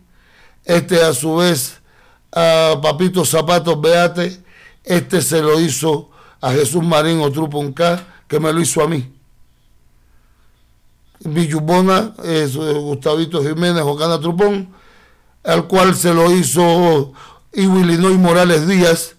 [0.70, 1.80] este a su vez
[2.32, 4.40] a Papito Zapatos Beate,
[4.84, 9.12] este se lo hizo a Jesús Marín Otruponca, que me lo hizo a mí.
[11.22, 14.70] Villubona, es eh, Gustavito Jiménez Ocana Trupón,
[15.44, 17.14] al cual se lo hizo
[17.52, 19.16] Illinois Morales Díaz,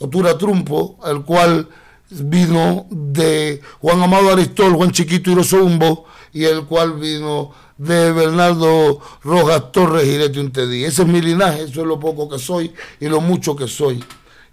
[0.00, 1.68] Otura Trumpo, al cual
[2.10, 9.72] vino de Juan Amado Aristol, Juan Chiquito Irosumbo, y el cual vino de Bernardo Rojas
[9.72, 10.84] Torres y Leti Untedí.
[10.84, 14.04] Ese es mi linaje, eso es lo poco que soy y lo mucho que soy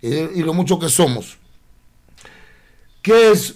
[0.01, 1.37] y, lo mucho que somos.
[3.01, 3.55] ¿Qué es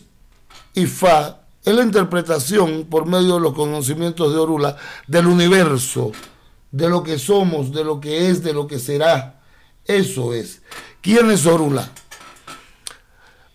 [0.74, 1.42] IFA?
[1.64, 6.12] Es la interpretación por medio de los conocimientos de Orula del universo,
[6.72, 9.42] de lo que somos, de lo que es, de lo que será.
[9.84, 10.62] Eso es.
[11.02, 11.90] ¿Quién es Orula?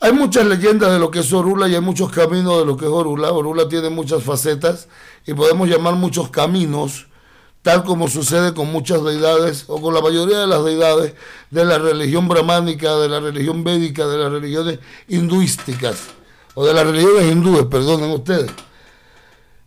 [0.01, 2.87] Hay muchas leyendas de lo que es Orula y hay muchos caminos de lo que
[2.87, 3.31] es Orula.
[3.31, 4.89] Orula tiene muchas facetas
[5.27, 7.07] y podemos llamar muchos caminos,
[7.62, 11.14] tal como sucede con muchas deidades o con la mayoría de las deidades
[11.51, 15.99] de la religión brahmánica, de la religión védica, de las religiones hinduísticas
[16.55, 18.51] o de las religiones hindúes, perdonen ustedes.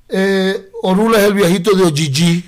[0.09, 2.43] Eh, Orula es el viejito de Ojiji,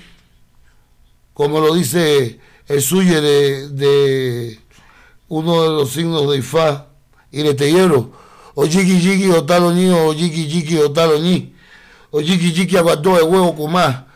[1.32, 2.38] como lo dice
[2.68, 4.60] el suye de, de
[5.28, 6.86] uno de los signos de Ifá
[7.30, 8.12] y le teyero,
[8.54, 11.54] o jiki jiki o talo ni, o jiki jiki o talo ni,
[12.10, 14.06] o jiki jiki aguantó el huevo Kumá,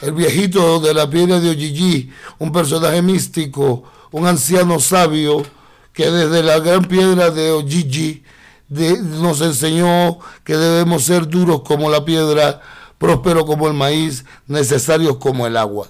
[0.00, 5.44] el viejito de la piedra de Ojiji, un personaje místico, un anciano sabio,
[5.92, 8.22] que desde la gran piedra de Ojiji
[8.68, 12.62] nos enseñó que debemos ser duros como la piedra,
[12.98, 15.88] prósperos como el maíz, necesarios como el agua.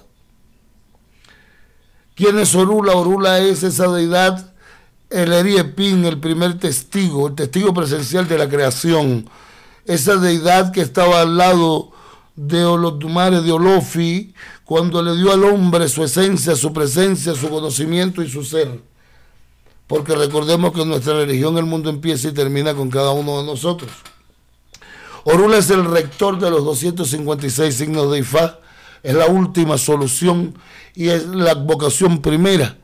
[2.15, 2.93] ¿Quién es Orula?
[2.93, 4.51] Orula es esa deidad
[5.11, 9.29] el Eriepin, el primer testigo, el testigo presencial de la creación,
[9.85, 11.91] esa deidad que estaba al lado
[12.35, 18.21] de Olotumare, de Olofi, cuando le dio al hombre su esencia, su presencia, su conocimiento
[18.21, 18.81] y su ser.
[19.87, 23.91] Porque recordemos que nuestra religión el mundo empieza y termina con cada uno de nosotros.
[25.23, 28.59] Orula es el rector de los 256 signos de Ifá,
[29.03, 30.55] es la última solución
[30.95, 32.77] y es la vocación primera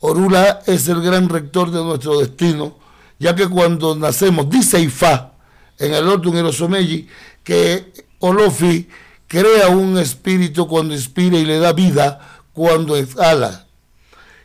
[0.00, 2.76] Orula es el gran rector de nuestro destino,
[3.18, 5.32] ya que cuando nacemos, dice Ifá,
[5.78, 7.08] en el otro en
[7.44, 8.88] que Olofi
[9.28, 13.66] crea un espíritu cuando inspira y le da vida cuando exhala.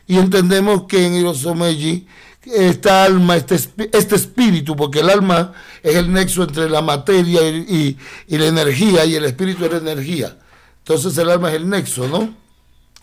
[0.06, 2.06] Y entendemos que en Irosomeji
[2.44, 3.54] esta alma, este,
[3.92, 5.52] este, espíritu, porque el alma
[5.82, 9.78] es el nexo entre la materia y, y, la energía, y el espíritu es la
[9.78, 10.36] energía.
[10.78, 12.34] Entonces el alma es el nexo, ¿no?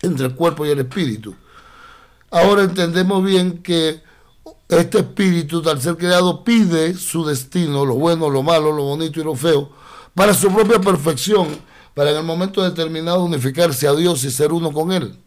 [0.02, 1.34] Entre el cuerpo y el espíritu.
[2.30, 4.02] Ahora entendemos bien que
[4.68, 9.24] este espíritu, al ser creado, pide su destino, lo bueno, lo malo, lo bonito y
[9.24, 9.70] lo feo,
[10.14, 11.48] para su propia perfección,
[11.94, 15.18] para en el momento determinado unificarse a Dios y ser uno con Él.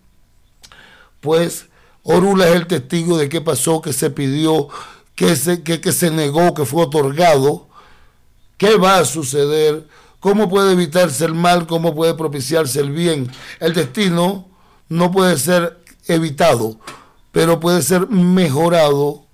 [1.19, 1.67] Pues
[2.03, 4.67] Orula es el testigo de qué pasó, qué se pidió,
[5.15, 7.67] qué se, qué, se negó, que fue otorgado,
[8.57, 9.87] qué va a suceder,
[10.19, 13.31] cómo puede evitarse el mal, cómo puede propiciarse el bien.
[13.59, 14.47] El destino
[14.89, 16.77] no puede ser evitado,
[17.33, 19.25] pero puede ser mejorado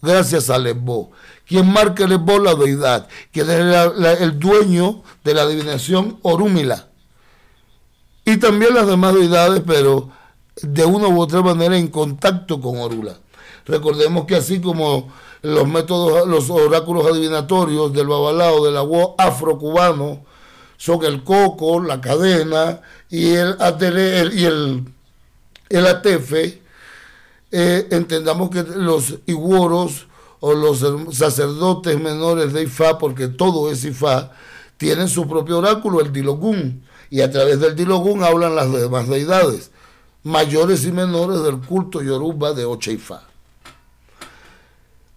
[0.00, 1.12] gracias a Lesbo.
[1.46, 6.88] Quien marca Lesbo la deidad, quien es el dueño de la adivinación Orúmila.
[8.24, 10.08] Y también las demás deidades, pero
[10.62, 13.18] de una u otra manera en contacto con Orula.
[13.66, 20.24] Recordemos que así como los métodos, los oráculos adivinatorios del babalao, del agua afrocubano,
[20.78, 22.80] son el coco, la cadena
[23.10, 23.56] y el,
[24.32, 24.84] y el,
[25.68, 25.86] el
[27.56, 30.08] eh, entendamos que los iguoros
[30.40, 30.84] o los
[31.16, 34.32] sacerdotes menores de Ifá, porque todo es Ifá,
[34.76, 39.70] tienen su propio oráculo, el Dilogún, y a través del Dilogún hablan las demás deidades
[40.24, 43.22] mayores y menores del culto yoruba de Ocheifá.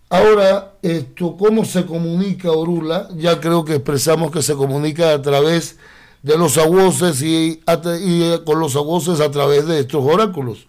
[0.10, 3.10] Ahora, esto, ¿cómo se comunica Orula?
[3.16, 5.78] Ya creo que expresamos que se comunica a través
[6.22, 7.62] de los aguoses y,
[8.02, 10.68] y con los aguoses a través de estos oráculos.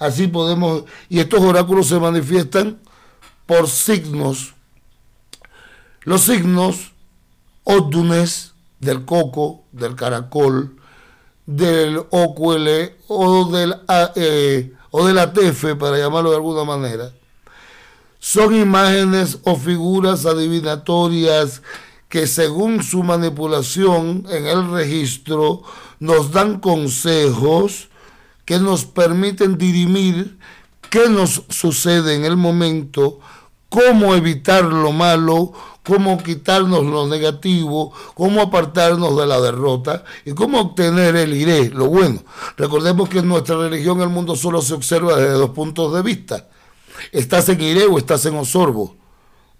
[0.00, 2.80] Así podemos, y estos oráculos se manifiestan
[3.44, 4.54] por signos.
[6.04, 6.92] Los signos
[7.64, 10.74] ódunes del coco, del caracol,
[11.44, 12.68] del OQL
[13.08, 13.74] o del,
[14.16, 17.12] eh, o del ATF, para llamarlo de alguna manera,
[18.18, 21.60] son imágenes o figuras adivinatorias
[22.08, 25.62] que según su manipulación en el registro
[25.98, 27.89] nos dan consejos
[28.50, 30.36] que nos permiten dirimir
[30.90, 33.20] qué nos sucede en el momento,
[33.68, 35.52] cómo evitar lo malo,
[35.86, 41.86] cómo quitarnos lo negativo, cómo apartarnos de la derrota y cómo obtener el iré, lo
[41.86, 42.24] bueno.
[42.56, 46.48] Recordemos que en nuestra religión el mundo solo se observa desde dos puntos de vista.
[47.12, 48.96] Estás en iré o estás en osorbo.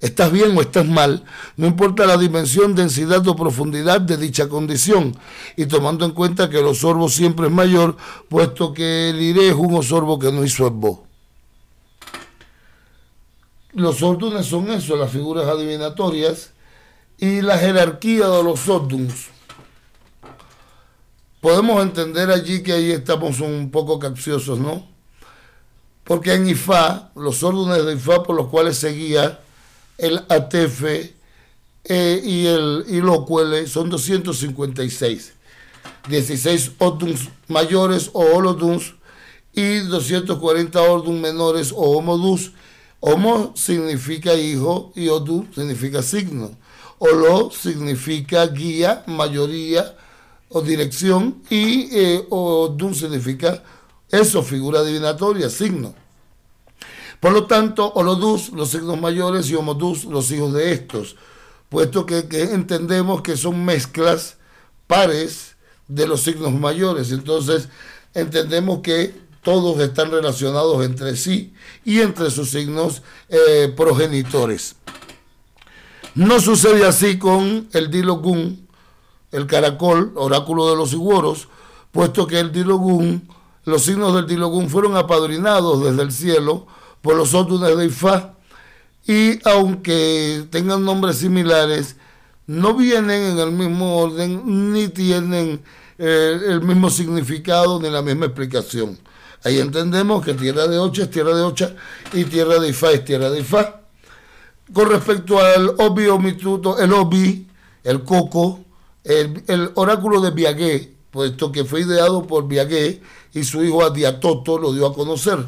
[0.01, 1.25] Estás bien o estás mal,
[1.57, 5.15] no importa la dimensión, densidad o profundidad de dicha condición,
[5.57, 7.97] y tomando en cuenta que el osorbo siempre es mayor,
[8.29, 11.01] puesto que el iré es un osorbo que no hizo vos
[13.73, 16.51] los órdenes son eso, las figuras adivinatorias
[17.19, 19.29] y la jerarquía de los órdenes.
[21.41, 24.87] Podemos entender allí que ahí estamos un poco capciosos, ¿no?
[26.05, 29.41] Porque en IFA, los órdenes de IFA por los cuales seguía
[30.01, 30.85] el ATF
[31.85, 33.27] eh, y el y lo
[33.67, 35.35] son 256.
[36.09, 38.95] 16 órdenes mayores o holoduns
[39.53, 42.53] y 240 órdenes menores o homodus
[43.03, 46.51] Homo significa hijo y Odu significa signo.
[46.99, 49.97] Olo significa guía, mayoría
[50.51, 52.27] o dirección y eh,
[52.93, 53.63] significa
[54.11, 55.95] eso, figura divinatoria, signo.
[57.21, 61.16] Por lo tanto, Olodus, los signos mayores, y Homodus, los hijos de estos,
[61.68, 64.39] puesto que, entendemos que son mezclas
[64.87, 65.57] pares
[65.87, 67.12] de los signos mayores.
[67.12, 67.68] Entonces,
[68.14, 71.53] entendemos que todos están relacionados entre sí
[71.85, 74.77] y entre sus signos eh, progenitores.
[76.14, 78.66] No sucede así con el Dilogún,
[79.31, 81.49] el caracol, oráculo de los iguoros,
[81.93, 83.29] puesto que el Dilogún,
[83.64, 86.66] los signos del Dilogún fueron apadrinados desde el cielo
[87.03, 88.35] por los ótunes de Ifá,
[89.07, 91.97] y aunque tengan nombres similares,
[92.47, 95.63] no vienen en el mismo orden, ni tienen
[95.99, 98.99] eh, el mismo significado, ni la misma explicación.
[99.43, 101.75] Ahí entendemos que tierra de Ocha es tierra de Ocha
[102.13, 103.81] y tierra de Ifá es tierra de Ifá.
[104.73, 107.49] Con respecto al obvio mituto, el obi,
[107.83, 108.61] el coco,
[109.05, 114.73] el, oráculo de Viagué, puesto que fue ideado por Viagué y su hijo Adiatoto lo
[114.73, 115.39] dio a conocer.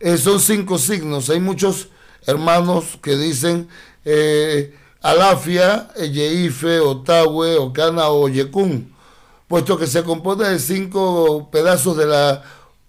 [0.00, 1.30] Eh, son cinco signos.
[1.30, 1.88] Hay muchos
[2.26, 3.68] hermanos que dicen
[4.04, 8.96] eh, Alafia, Yeife, Otawe, Ocana o Yekun
[9.48, 12.42] puesto que se compone de cinco pedazos de la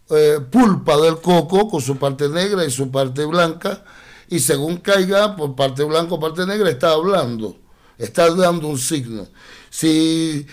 [0.09, 3.83] eh, pulpa del coco, con su parte negra y su parte blanca,
[4.29, 7.57] y según caiga por parte blanca o parte negra, está hablando,
[7.97, 9.27] está dando un signo.
[9.69, 10.47] Si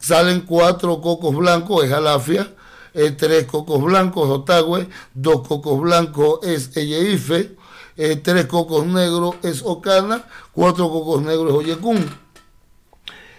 [0.00, 2.54] salen cuatro cocos blancos, es alafia,
[2.94, 7.56] eh, tres cocos blancos, otagüe, dos cocos blancos es eyeife,
[7.96, 12.10] eh, tres cocos negros es ocana, cuatro cocos negros es oyecún.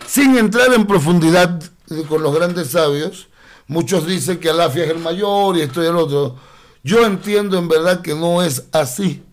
[0.06, 1.62] Sin entrar en profundidad
[2.08, 3.28] con los grandes sabios,
[3.68, 6.36] muchos dicen que Alafia es el mayor y esto y el otro.
[6.84, 9.24] Yo entiendo en verdad que no es así.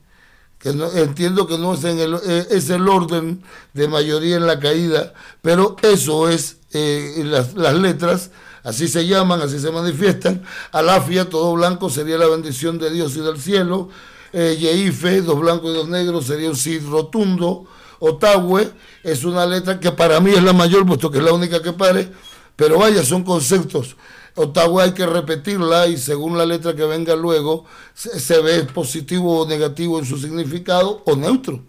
[0.58, 3.42] que no, entiendo que no es, en el, eh, es el orden
[3.72, 8.30] de mayoría en la caída, pero eso es eh, las, las letras,
[8.62, 10.42] así se llaman, así se manifiestan.
[10.72, 13.88] Alafia, todo blanco, sería la bendición de Dios y del cielo.
[14.32, 17.66] Eh, Yeife, dos blancos y dos negros, sería un Cid rotundo.
[17.98, 18.70] Otawe
[19.02, 21.72] es una letra que para mí es la mayor, puesto que es la única que
[21.72, 22.10] pare,
[22.56, 23.96] pero vaya, son conceptos.
[24.34, 29.40] Ottawa hay que repetirla y según la letra que venga luego se, se, ve positivo
[29.40, 31.62] o negativo en su significado o neutro.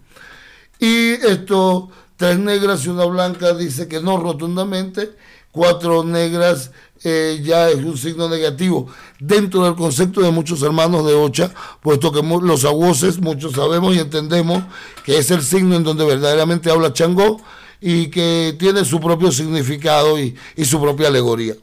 [0.80, 5.16] Y esto, tres negras y una blanca dice que no rotundamente,
[5.52, 6.72] cuatro negras
[7.04, 8.88] eh, ya es un signo negativo
[9.20, 14.00] dentro del concepto de muchos hermanos de Ocha, puesto que los aguoses muchos sabemos y
[14.00, 14.64] entendemos
[15.04, 17.42] que es el signo en donde verdaderamente habla Changó
[17.80, 21.56] y que tiene su propio significado y, y su propia alegoría.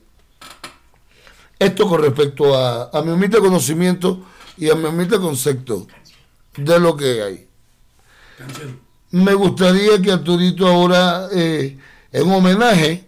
[1.57, 4.25] Esto con respecto a, a, mi humilde conocimiento
[4.57, 5.87] y a mi humilde concepto
[6.57, 7.49] de lo que hay.
[9.11, 11.79] Me gustaría que Arturito ahora, eh,
[12.13, 13.08] en homenaje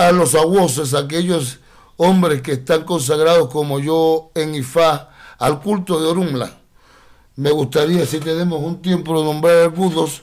[0.00, 1.58] a los aguoses, aquellos
[1.98, 6.58] hombres que están consagrados como yo en Ifá, al culto de Orumla,
[7.36, 10.22] me gustaría, si tenemos un tiempo, nombrar algunos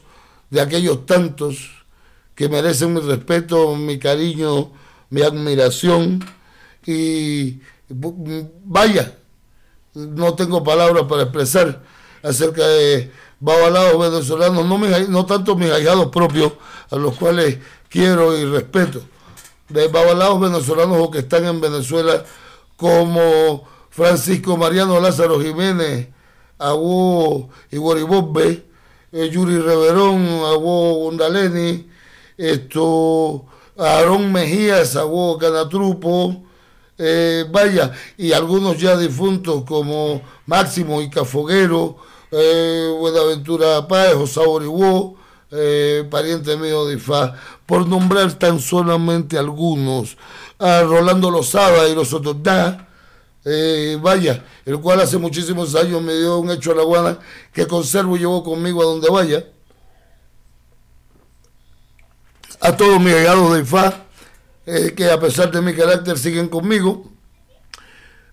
[0.49, 1.85] de aquellos tantos
[2.33, 4.71] que merecen mi respeto, mi cariño,
[5.11, 6.25] mi admiración.
[6.83, 7.59] Y
[8.63, 9.15] vaya,
[9.93, 11.83] no tengo palabras para expresar
[12.23, 16.53] acerca de babalados venezolanos, no, me, no tanto mis ahijados propios,
[16.89, 17.59] a los cuales
[17.89, 19.01] quiero y respeto,
[19.69, 22.23] de babalados venezolanos o que están en Venezuela,
[22.75, 26.07] como Francisco Mariano Lázaro Jiménez,
[26.59, 28.65] Agua y Guaribobbe,
[29.11, 31.89] eh, Yuri Reverón, Agua Gundaleni,
[32.37, 33.45] esto,
[33.77, 36.43] Aarón Mejías, Agua Canatrupo,
[36.97, 41.97] eh, vaya, y algunos ya difuntos como Máximo y Cafoguero,
[42.31, 45.15] eh, Buenaventura Páez, José Oribó,
[45.51, 47.35] eh, pariente mío de Ifá,
[47.67, 50.17] por nombrar tan solamente algunos,
[50.57, 52.87] a Rolando Lozada y los otros da,
[53.43, 57.19] eh, vaya, el cual hace muchísimos años me dio un hecho a la guana
[57.53, 59.45] que conservo y llevo conmigo a donde vaya.
[62.61, 64.05] A todos mis allegados de Ifá,
[64.65, 67.05] eh, que a pesar de mi carácter siguen conmigo,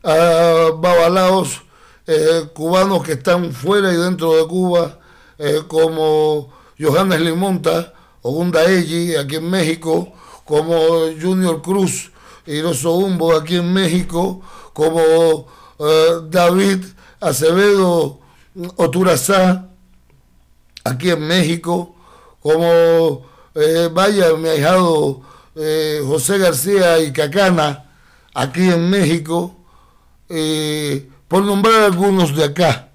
[0.05, 1.63] a babalaos
[2.07, 5.01] eh, cubanos que están fuera y dentro de Cuba,
[5.67, 7.94] como Johannes Limonta,
[8.25, 10.11] Ogunda Elli, aquí en México,
[10.47, 10.75] como
[11.21, 12.11] Junior Cruz,
[12.47, 14.41] Iroso Humbo, aquí en México,
[14.73, 15.47] como
[16.31, 16.87] David
[17.21, 18.21] Acevedo
[18.77, 19.69] Oturazá,
[20.85, 21.95] aquí en México,
[22.41, 23.27] como
[23.93, 25.21] vaya mi ahijado
[25.55, 27.91] eh, José García y Cacana,
[28.33, 29.55] aquí en México,
[30.31, 32.89] eh, por nombrar algunos de acá.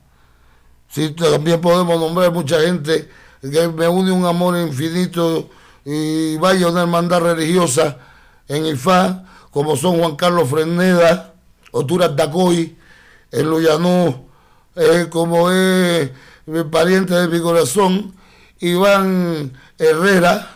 [0.89, 3.09] Sí, también podemos nombrar mucha gente
[3.41, 5.49] me une un amor infinito
[5.85, 7.97] y vaya una hermandad religiosa
[8.47, 11.33] en Ifá, como son Juan Carlos Freneda,
[11.71, 12.75] Oturas Dacoy,
[13.31, 14.25] en Loyanó,
[14.75, 16.11] eh, como es
[16.45, 18.13] mi pariente de mi corazón,
[18.59, 20.55] Iván Herrera,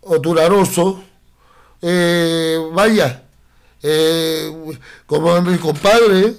[0.00, 1.02] Oturaroso,
[1.82, 3.24] eh, vaya,
[3.82, 4.74] eh,
[5.06, 6.34] como mi compadre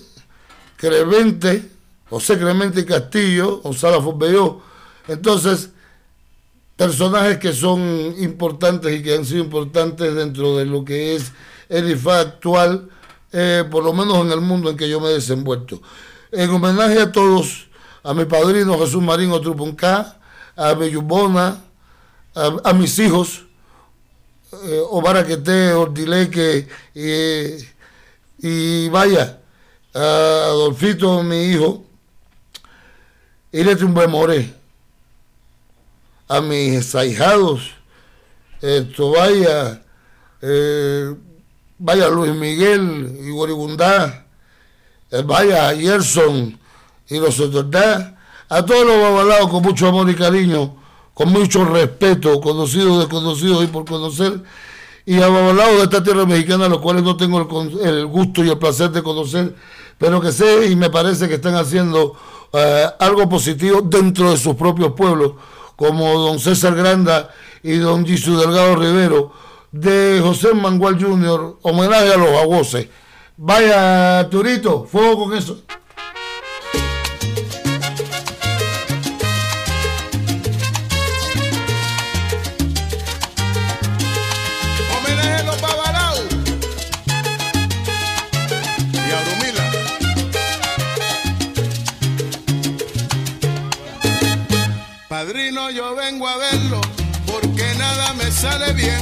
[0.75, 1.69] Clemente,
[2.09, 4.68] José Clemente Castillo, Gonzalo Forbelló.
[5.09, 5.71] Entonces,
[6.77, 11.31] personajes que son importantes y que han sido importantes dentro de lo que es
[11.67, 12.89] el IFA actual,
[13.31, 15.81] eh, por lo menos en el mundo en que yo me he desenvuelto.
[16.31, 17.69] En homenaje a todos,
[18.03, 20.19] a mi padrino Jesús Marín Otrupunca,
[20.55, 21.59] a mi Yubona,
[22.35, 23.45] a, mis hijos,
[24.53, 26.67] eh, Obaraquete, Ordileque,
[28.41, 29.39] y vaya,
[29.93, 31.83] a Adolfito, mi hijo,
[33.51, 34.58] y le un moré.
[36.29, 37.71] A mis ahijados,
[38.61, 39.83] esto vaya,
[40.41, 41.13] eh,
[41.77, 44.25] vaya Luis Miguel y Goribundá,
[45.11, 46.57] eh, vaya Gerson
[47.09, 47.65] y los otros,
[48.47, 50.79] a todos los babalados con mucho amor y cariño
[51.19, 54.41] con mucho respeto, conocidos, desconocidos y por conocer,
[55.05, 58.57] y abalados de esta tierra mexicana, los cuales no tengo el, el, gusto y el
[58.57, 59.53] placer de conocer,
[59.97, 62.15] pero que sé y me parece que están haciendo
[62.53, 65.33] eh, algo positivo dentro de sus propios pueblos,
[65.79, 67.29] como don César Granda
[67.63, 69.31] y don Gisú Delgado Rivero,
[69.71, 72.89] de José Mangual Jr., homenaje a los aguoses.
[73.37, 75.61] Vaya, Turito, fuego con eso.
[95.31, 96.81] Padrino, yo vengo a verlo,
[97.27, 98.99] porque nada me sale bien.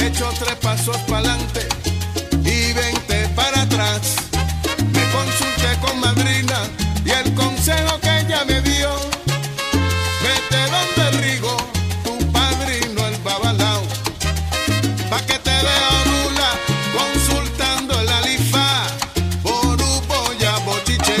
[0.00, 1.68] Echo tres pasos para adelante
[2.44, 4.16] y veinte para atrás.
[4.92, 6.58] Me consulté con madrina
[7.04, 8.90] y el consejo que ella me dio,
[10.24, 11.56] vete donde rigo,
[12.02, 13.82] tu padrino el babalao,
[15.08, 16.50] pa' que te vea nula
[16.98, 18.88] consultando la lifa,
[19.44, 21.16] borupo ya bochiche,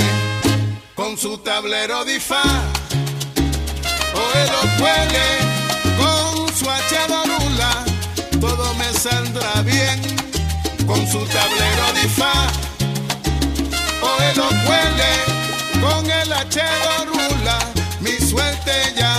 [0.96, 2.42] con su tablero de fa
[4.82, 5.28] sueñe
[5.96, 7.84] con su hachada nula,
[8.40, 9.98] todo me saldrá bien
[10.86, 12.34] con su tablero de fa.
[14.08, 15.12] O él lo cuele
[15.84, 17.58] con el hachero rula,
[18.00, 19.11] mi suerte ya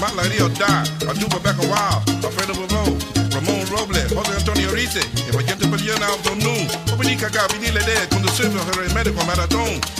[0.00, 0.84] My lady or die.
[1.08, 2.02] I do but back a while.
[2.22, 2.94] Alfredo Bavon,
[3.34, 4.96] Ramon Robles, Jose Antonio Rice.
[4.96, 6.66] Et voyez de billionaire dans nous.
[6.86, 9.97] Dominique Agabi, Nile Ded, Condé Silva, Jerry Medical, marathon.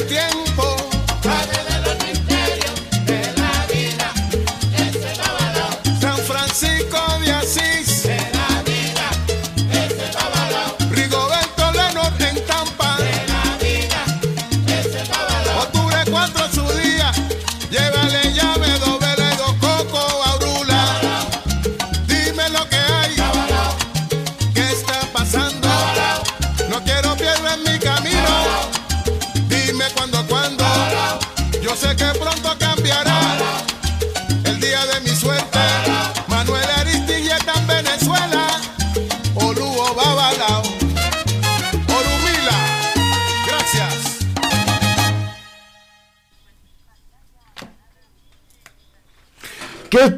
[0.00, 0.31] el.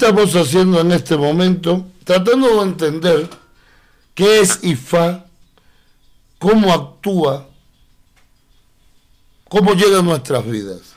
[0.05, 1.87] estamos haciendo en este momento?
[2.05, 3.31] Tratando de entender
[4.15, 5.25] qué es IFA,
[6.39, 7.49] cómo actúa,
[9.49, 10.95] cómo llega a nuestras vidas.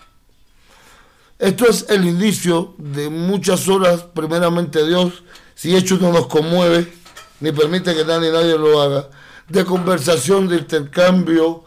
[1.39, 5.23] Esto es el inicio de muchas horas, primeramente Dios,
[5.55, 6.91] si hecho no nos conmueve,
[7.39, 9.09] ni permite que nadie, nadie lo haga,
[9.47, 11.63] de conversación, de intercambio,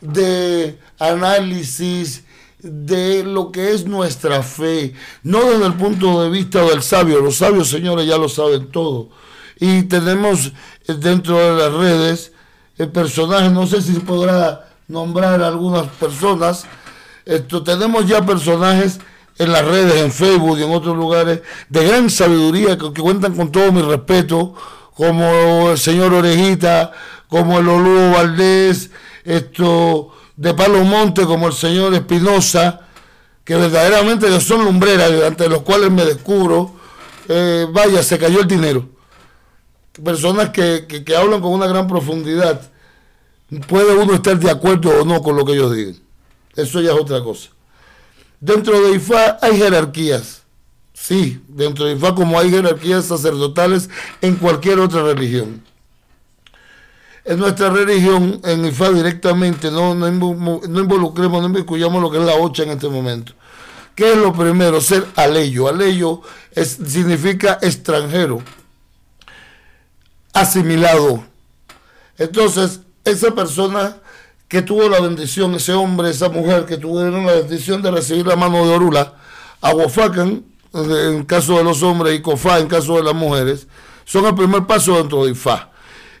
[0.00, 2.22] de análisis,
[2.58, 7.36] de lo que es nuestra fe, no desde el punto de vista del sabio, los
[7.36, 9.10] sabios señores ya lo saben todo.
[9.58, 10.52] Y tenemos
[10.86, 12.32] eh, dentro de las redes
[12.78, 16.66] el personaje, no sé si podrá nombrar algunas personas,
[17.24, 19.00] esto, tenemos ya personajes
[19.38, 23.50] en las redes, en Facebook y en otros lugares, de gran sabiduría, que, cuentan con
[23.50, 24.54] todo mi respeto,
[24.94, 26.92] como el señor Orejita,
[27.28, 28.90] como el Olúo Valdés,
[29.24, 32.80] esto, de Palo Monte como el señor Espinosa,
[33.44, 36.72] que verdaderamente son lumbreras, ante los cuales me descubro,
[37.28, 38.88] eh, vaya, se cayó el dinero.
[40.04, 42.60] Personas que, que, hablan con una gran profundidad.
[43.66, 45.96] Puede uno estar de acuerdo o no con lo que ellos digan.
[46.54, 47.50] Eso ya es otra cosa.
[48.40, 50.42] Dentro de IFA hay jerarquías.
[50.92, 53.88] Sí, dentro de IFA como hay jerarquías sacerdotales
[54.20, 55.62] en cualquier otra religión
[57.26, 62.36] en nuestra religión, en IFA directamente, no, no, involucremos, no involucremos lo que es la
[62.36, 63.32] ocha en este momento.
[63.96, 64.80] ¿Qué es lo primero?
[64.80, 65.68] Ser aleyo.
[65.68, 66.20] Aleyo
[66.52, 68.42] es, significa extranjero,
[70.32, 71.24] asimilado.
[72.16, 73.96] Entonces, esa persona
[74.46, 78.36] que tuvo la bendición, ese hombre, esa mujer que tuvieron la bendición de recibir la
[78.36, 79.14] mano de Orula,
[79.60, 83.66] Aguafacan, en caso de los hombres, y Cofá, en caso de las mujeres,
[84.04, 85.72] son el primer paso dentro de IFA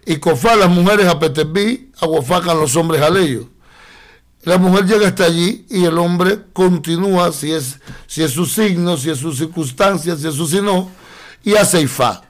[0.06, 3.46] y cofá las mujeres a Petebí, aguafacan los hombres a ellos.
[4.44, 8.96] La mujer llega hasta allí y el hombre continúa, si es, si es su signo,
[8.96, 10.88] si es su circunstancia, si es su sino,
[11.42, 12.22] y hace Ifá.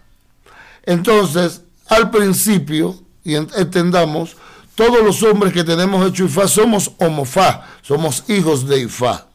[0.84, 4.36] Entonces, al principio, y entendamos,
[4.74, 9.26] todos los hombres que tenemos hecho Ifá somos homofá, somos hijos de Ifá.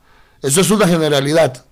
[0.41, 1.63] Eso es una generalidad.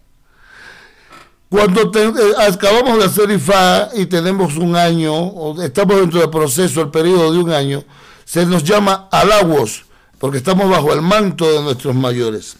[1.49, 6.81] Cuando eh, acabamos de hacer IFA y tenemos un año, o estamos dentro del proceso,
[6.81, 7.83] el periodo de un año,
[8.23, 9.85] se nos llama alagos,
[10.19, 12.55] porque estamos bajo el manto de nuestros mayores.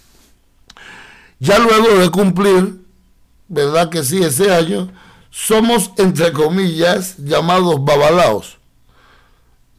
[1.38, 2.80] Ya luego de cumplir,
[3.48, 4.24] ¿verdad que sí?
[4.24, 4.92] Ese año,
[5.30, 8.58] somos, entre comillas, llamados babalaos.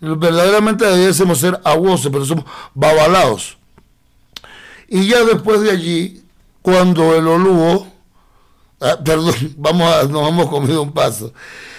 [0.01, 2.45] Verdaderamente debiésemos ser aguoses, pero somos
[2.75, 3.59] babalaos.
[4.89, 6.23] Y ya después de allí,
[6.63, 7.89] cuando el olúo
[8.81, 11.33] Ah, perdón, vamos a, nos hemos comido un paso.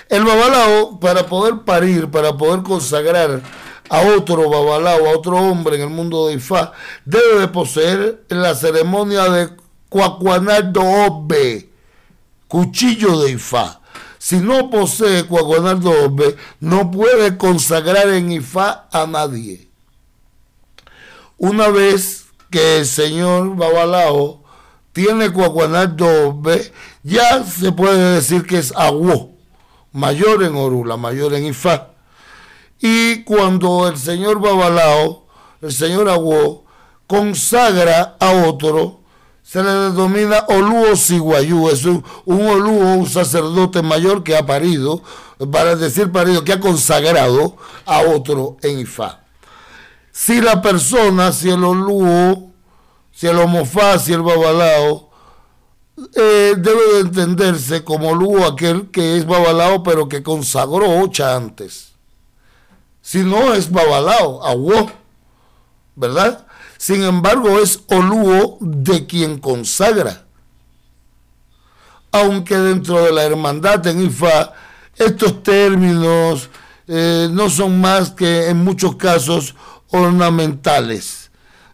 [0.07, 3.41] El babalao, para poder parir, para poder consagrar
[3.89, 6.73] a otro babalao, a otro hombre en el mundo de Ifá,
[7.05, 9.49] debe de poseer la ceremonia de
[9.89, 11.69] Cuacuanardo Obe,
[12.47, 13.81] cuchillo de Ifá.
[14.17, 19.67] Si no posee Cuacuanardo Obe, no puede consagrar en Ifá a nadie.
[21.37, 24.40] Una vez que el señor Babalao
[24.93, 26.71] tiene Cuacuanardo Obe,
[27.03, 29.31] ya se puede decir que es Aguó,
[29.91, 31.89] mayor en Orula, mayor en Ifá.
[32.79, 35.27] Y cuando el señor Babalao,
[35.61, 36.65] el señor Aguó,
[37.07, 39.01] consagra a otro,
[39.43, 45.01] se le denomina Olúo Siguayú, es un, un Olúo, un sacerdote mayor que ha parido,
[45.51, 49.21] para decir parido, que ha consagrado a otro en Ifá.
[50.11, 52.50] Si la persona, si el Olúo,
[53.11, 55.11] si el Homofá, si el Babalao,
[56.15, 61.91] eh, debe de entenderse como lugo aquel que es babalao pero que consagró ocha antes.
[63.01, 64.91] Si no es babalao, aguó,
[65.95, 66.47] ¿verdad?
[66.77, 70.25] Sin embargo es olúo de quien consagra.
[72.11, 74.53] Aunque dentro de la hermandad en IFA
[74.97, 76.49] estos términos
[76.87, 79.55] eh, no son más que en muchos casos
[79.89, 81.31] ornamentales.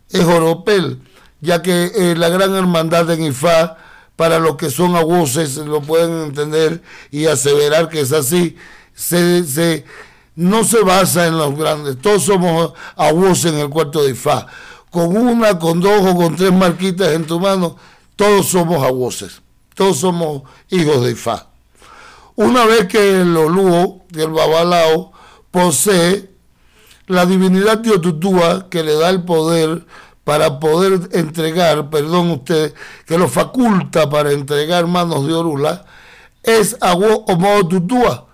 [0.10, 1.02] Es oropel,
[1.42, 3.78] ya que eh, la gran hermandad en IFA
[4.16, 6.82] para los que son aguces lo pueden entender
[7.12, 8.58] y aseverar que es así.
[8.94, 9.86] Se,
[10.36, 14.48] no se basa en los grandes, todos somos aguces en el cuarto de Ifá.
[14.90, 17.78] Con una, con dos o con tres marquitas en tu mano,
[18.16, 19.42] todos somos aguces,
[19.76, 21.48] todos somos hijos de Ifá.
[22.36, 25.12] Una vez que el Olúo, el Babalao,
[25.52, 26.32] posee
[27.06, 29.86] la divinidad de Otutúa que le da el poder
[30.28, 32.74] para poder entregar, perdón usted,
[33.06, 35.86] que lo faculta para entregar manos de Orula,
[36.44, 38.28] es Agua o Tutúa.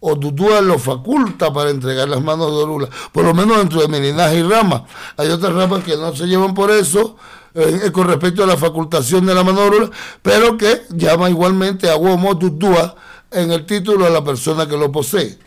[0.00, 3.86] O Tutúa lo faculta para entregar las manos de Orula, por lo menos dentro de
[3.86, 4.86] mi linaje y rama.
[5.16, 7.14] Hay otras ramas que no se llevan por eso,
[7.54, 9.88] eh, con respecto a la facultación de la mano Orula,
[10.22, 12.94] pero que llama igualmente Agua o
[13.30, 15.38] en el título de la persona que lo posee.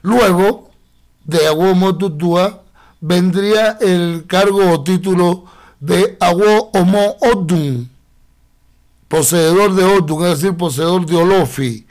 [0.00, 0.70] Luego,
[1.26, 2.62] de Aguomo Tutua
[3.00, 5.44] vendría el cargo o título
[5.80, 7.90] de Aguo Homo Odun,
[9.08, 11.86] poseedor de Odun, es decir, poseedor de Olofi,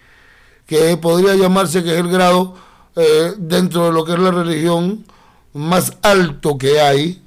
[0.65, 2.55] que podría llamarse que es el grado
[2.95, 5.05] eh, dentro de lo que es la religión
[5.53, 7.21] más alto que hay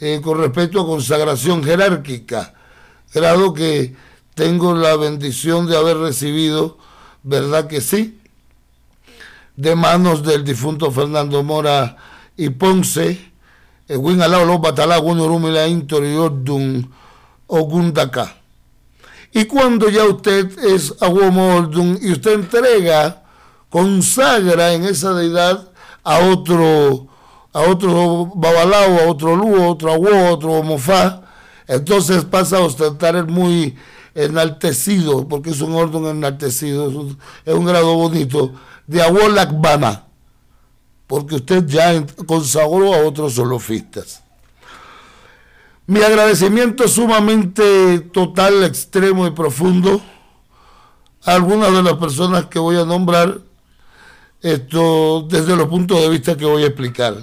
[0.00, 2.54] eh, con respecto a consagración jerárquica,
[3.12, 3.94] grado que
[4.34, 6.76] tengo la bendición de haber recibido,
[7.22, 8.18] ¿verdad que sí?
[9.56, 11.96] De manos del difunto Fernando Mora
[12.36, 13.32] y Ponce,
[13.88, 16.90] Win Alao Lo Batalá, Rumila Intoriordun
[17.46, 18.36] Ogundaka.
[19.32, 23.24] Y cuando ya usted es Aguomordun y usted entrega,
[23.68, 25.68] consagra en esa deidad
[26.04, 27.08] a otro,
[27.52, 31.22] a otro Babalao, a otro Luo, otro Aguo, a otro Mofá,
[31.66, 33.76] entonces pasa a ostentar el muy
[34.14, 38.52] enaltecido, porque es un orden enaltecido, es un, grado bonito,
[38.86, 40.04] de Aguolakbana,
[41.06, 44.22] porque usted ya consagró a otros solofistas.
[45.86, 50.00] Mi agradecimiento sumamente total, extremo y profundo
[51.24, 53.38] a algunas de las personas que voy a nombrar
[54.40, 57.16] esto desde los puntos de vista que voy a explicar.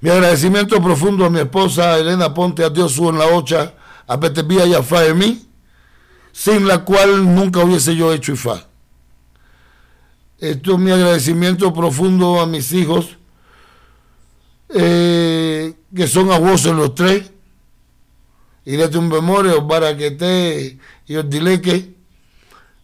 [0.00, 3.74] Mi agradecimiento profundo a mi esposa Elena Ponte, a Dios en la Ocha,
[4.06, 5.46] a Petepía y a Faemi,
[6.32, 8.67] sin la cual nunca hubiese yo hecho IFA.
[10.40, 13.16] Esto es mi agradecimiento profundo a mis hijos,
[14.68, 17.32] eh, que son abuesos los tres,
[18.64, 21.94] y de un memoria, Baraquete y Ordileque,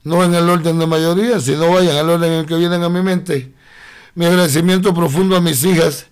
[0.03, 2.89] no en el orden de mayoría, sino vayan el orden en el que vienen a
[2.89, 3.55] mi mente.
[4.15, 6.07] Mi agradecimiento profundo a mis hijas,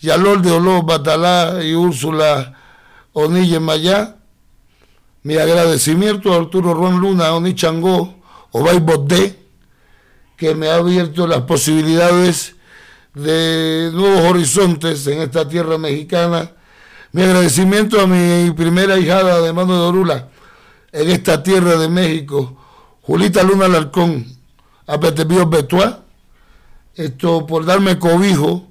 [0.00, 2.54] Yalor de Oló, Batalá y Úrsula
[3.12, 4.16] Onille Mayá.
[5.22, 8.14] Mi agradecimiento a Arturo Ron Luna, Oni Changó,
[8.52, 9.45] Obay Bodé,
[10.36, 12.56] que me ha abierto las posibilidades
[13.14, 16.52] de nuevos horizontes en esta tierra mexicana.
[17.12, 20.28] Mi agradecimiento a mi primera hijada de mano de Orula
[20.92, 22.56] en esta tierra de México,
[23.02, 24.26] Julita Luna Larcón,
[24.86, 26.02] a Petepío Betuá,
[26.94, 28.66] esto por darme cobijo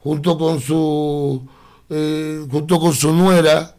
[0.00, 1.46] junto con su
[1.90, 3.74] eh, junto con su nuera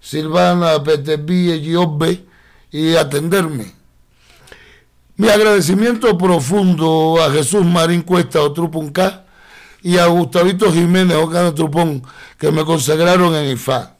[0.00, 2.24] Silvana Petepí Giobbe
[2.70, 3.77] y atenderme.
[5.18, 9.24] Mi agradecimiento profundo a Jesús Marín Cuesta Otrupunca
[9.82, 12.04] y a Gustavito Jiménez Ocano Trupón
[12.38, 13.96] que me consagraron en IFA.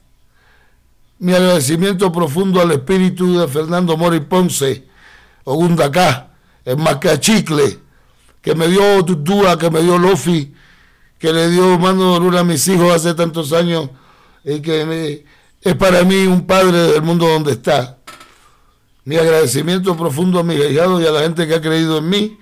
[1.19, 4.87] Mi agradecimiento profundo al espíritu de Fernando Mori Ponce,
[5.43, 6.29] Ogundacá,
[6.65, 7.81] el Macachicle,
[8.41, 10.55] que me dio Tutúa, que me dio Lofi,
[11.19, 13.91] que le dio mano de a mis hijos hace tantos años
[14.45, 15.25] y que
[15.63, 17.98] es para mí un padre del mundo donde está.
[19.09, 22.39] Mi agradecimiento profundo a mis hijados y a la gente que ha creído en mí.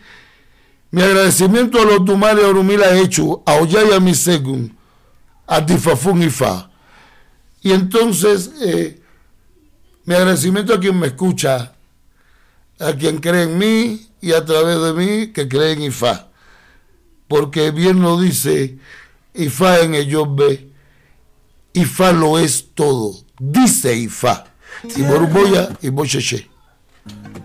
[0.91, 4.71] Mi agradecimiento a los Tumari Orumila Hechu, a Oyaya Misegum,
[5.47, 6.69] a Tifafun Ifa.
[7.62, 9.01] Y entonces, eh,
[10.07, 11.73] mi agradecimiento a quien me escucha,
[12.81, 16.31] a quien cree en mí y a través de mí que cree en Ifa.
[17.29, 18.77] Porque bien lo dice
[19.35, 20.69] Ifa en el Yobbe,
[21.75, 24.47] Ifa lo es todo, dice Ifa.
[24.97, 26.56] Y Boruboya y Bocheche.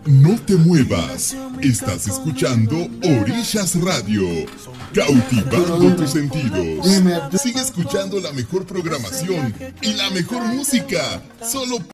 [0.06, 1.36] No te muevas.
[1.62, 4.28] Estás escuchando Orillas Radio.
[4.96, 6.88] Cautivando tus sentidos.
[7.40, 11.22] Sigue escuchando la mejor programación y la mejor música.
[11.48, 11.80] Solo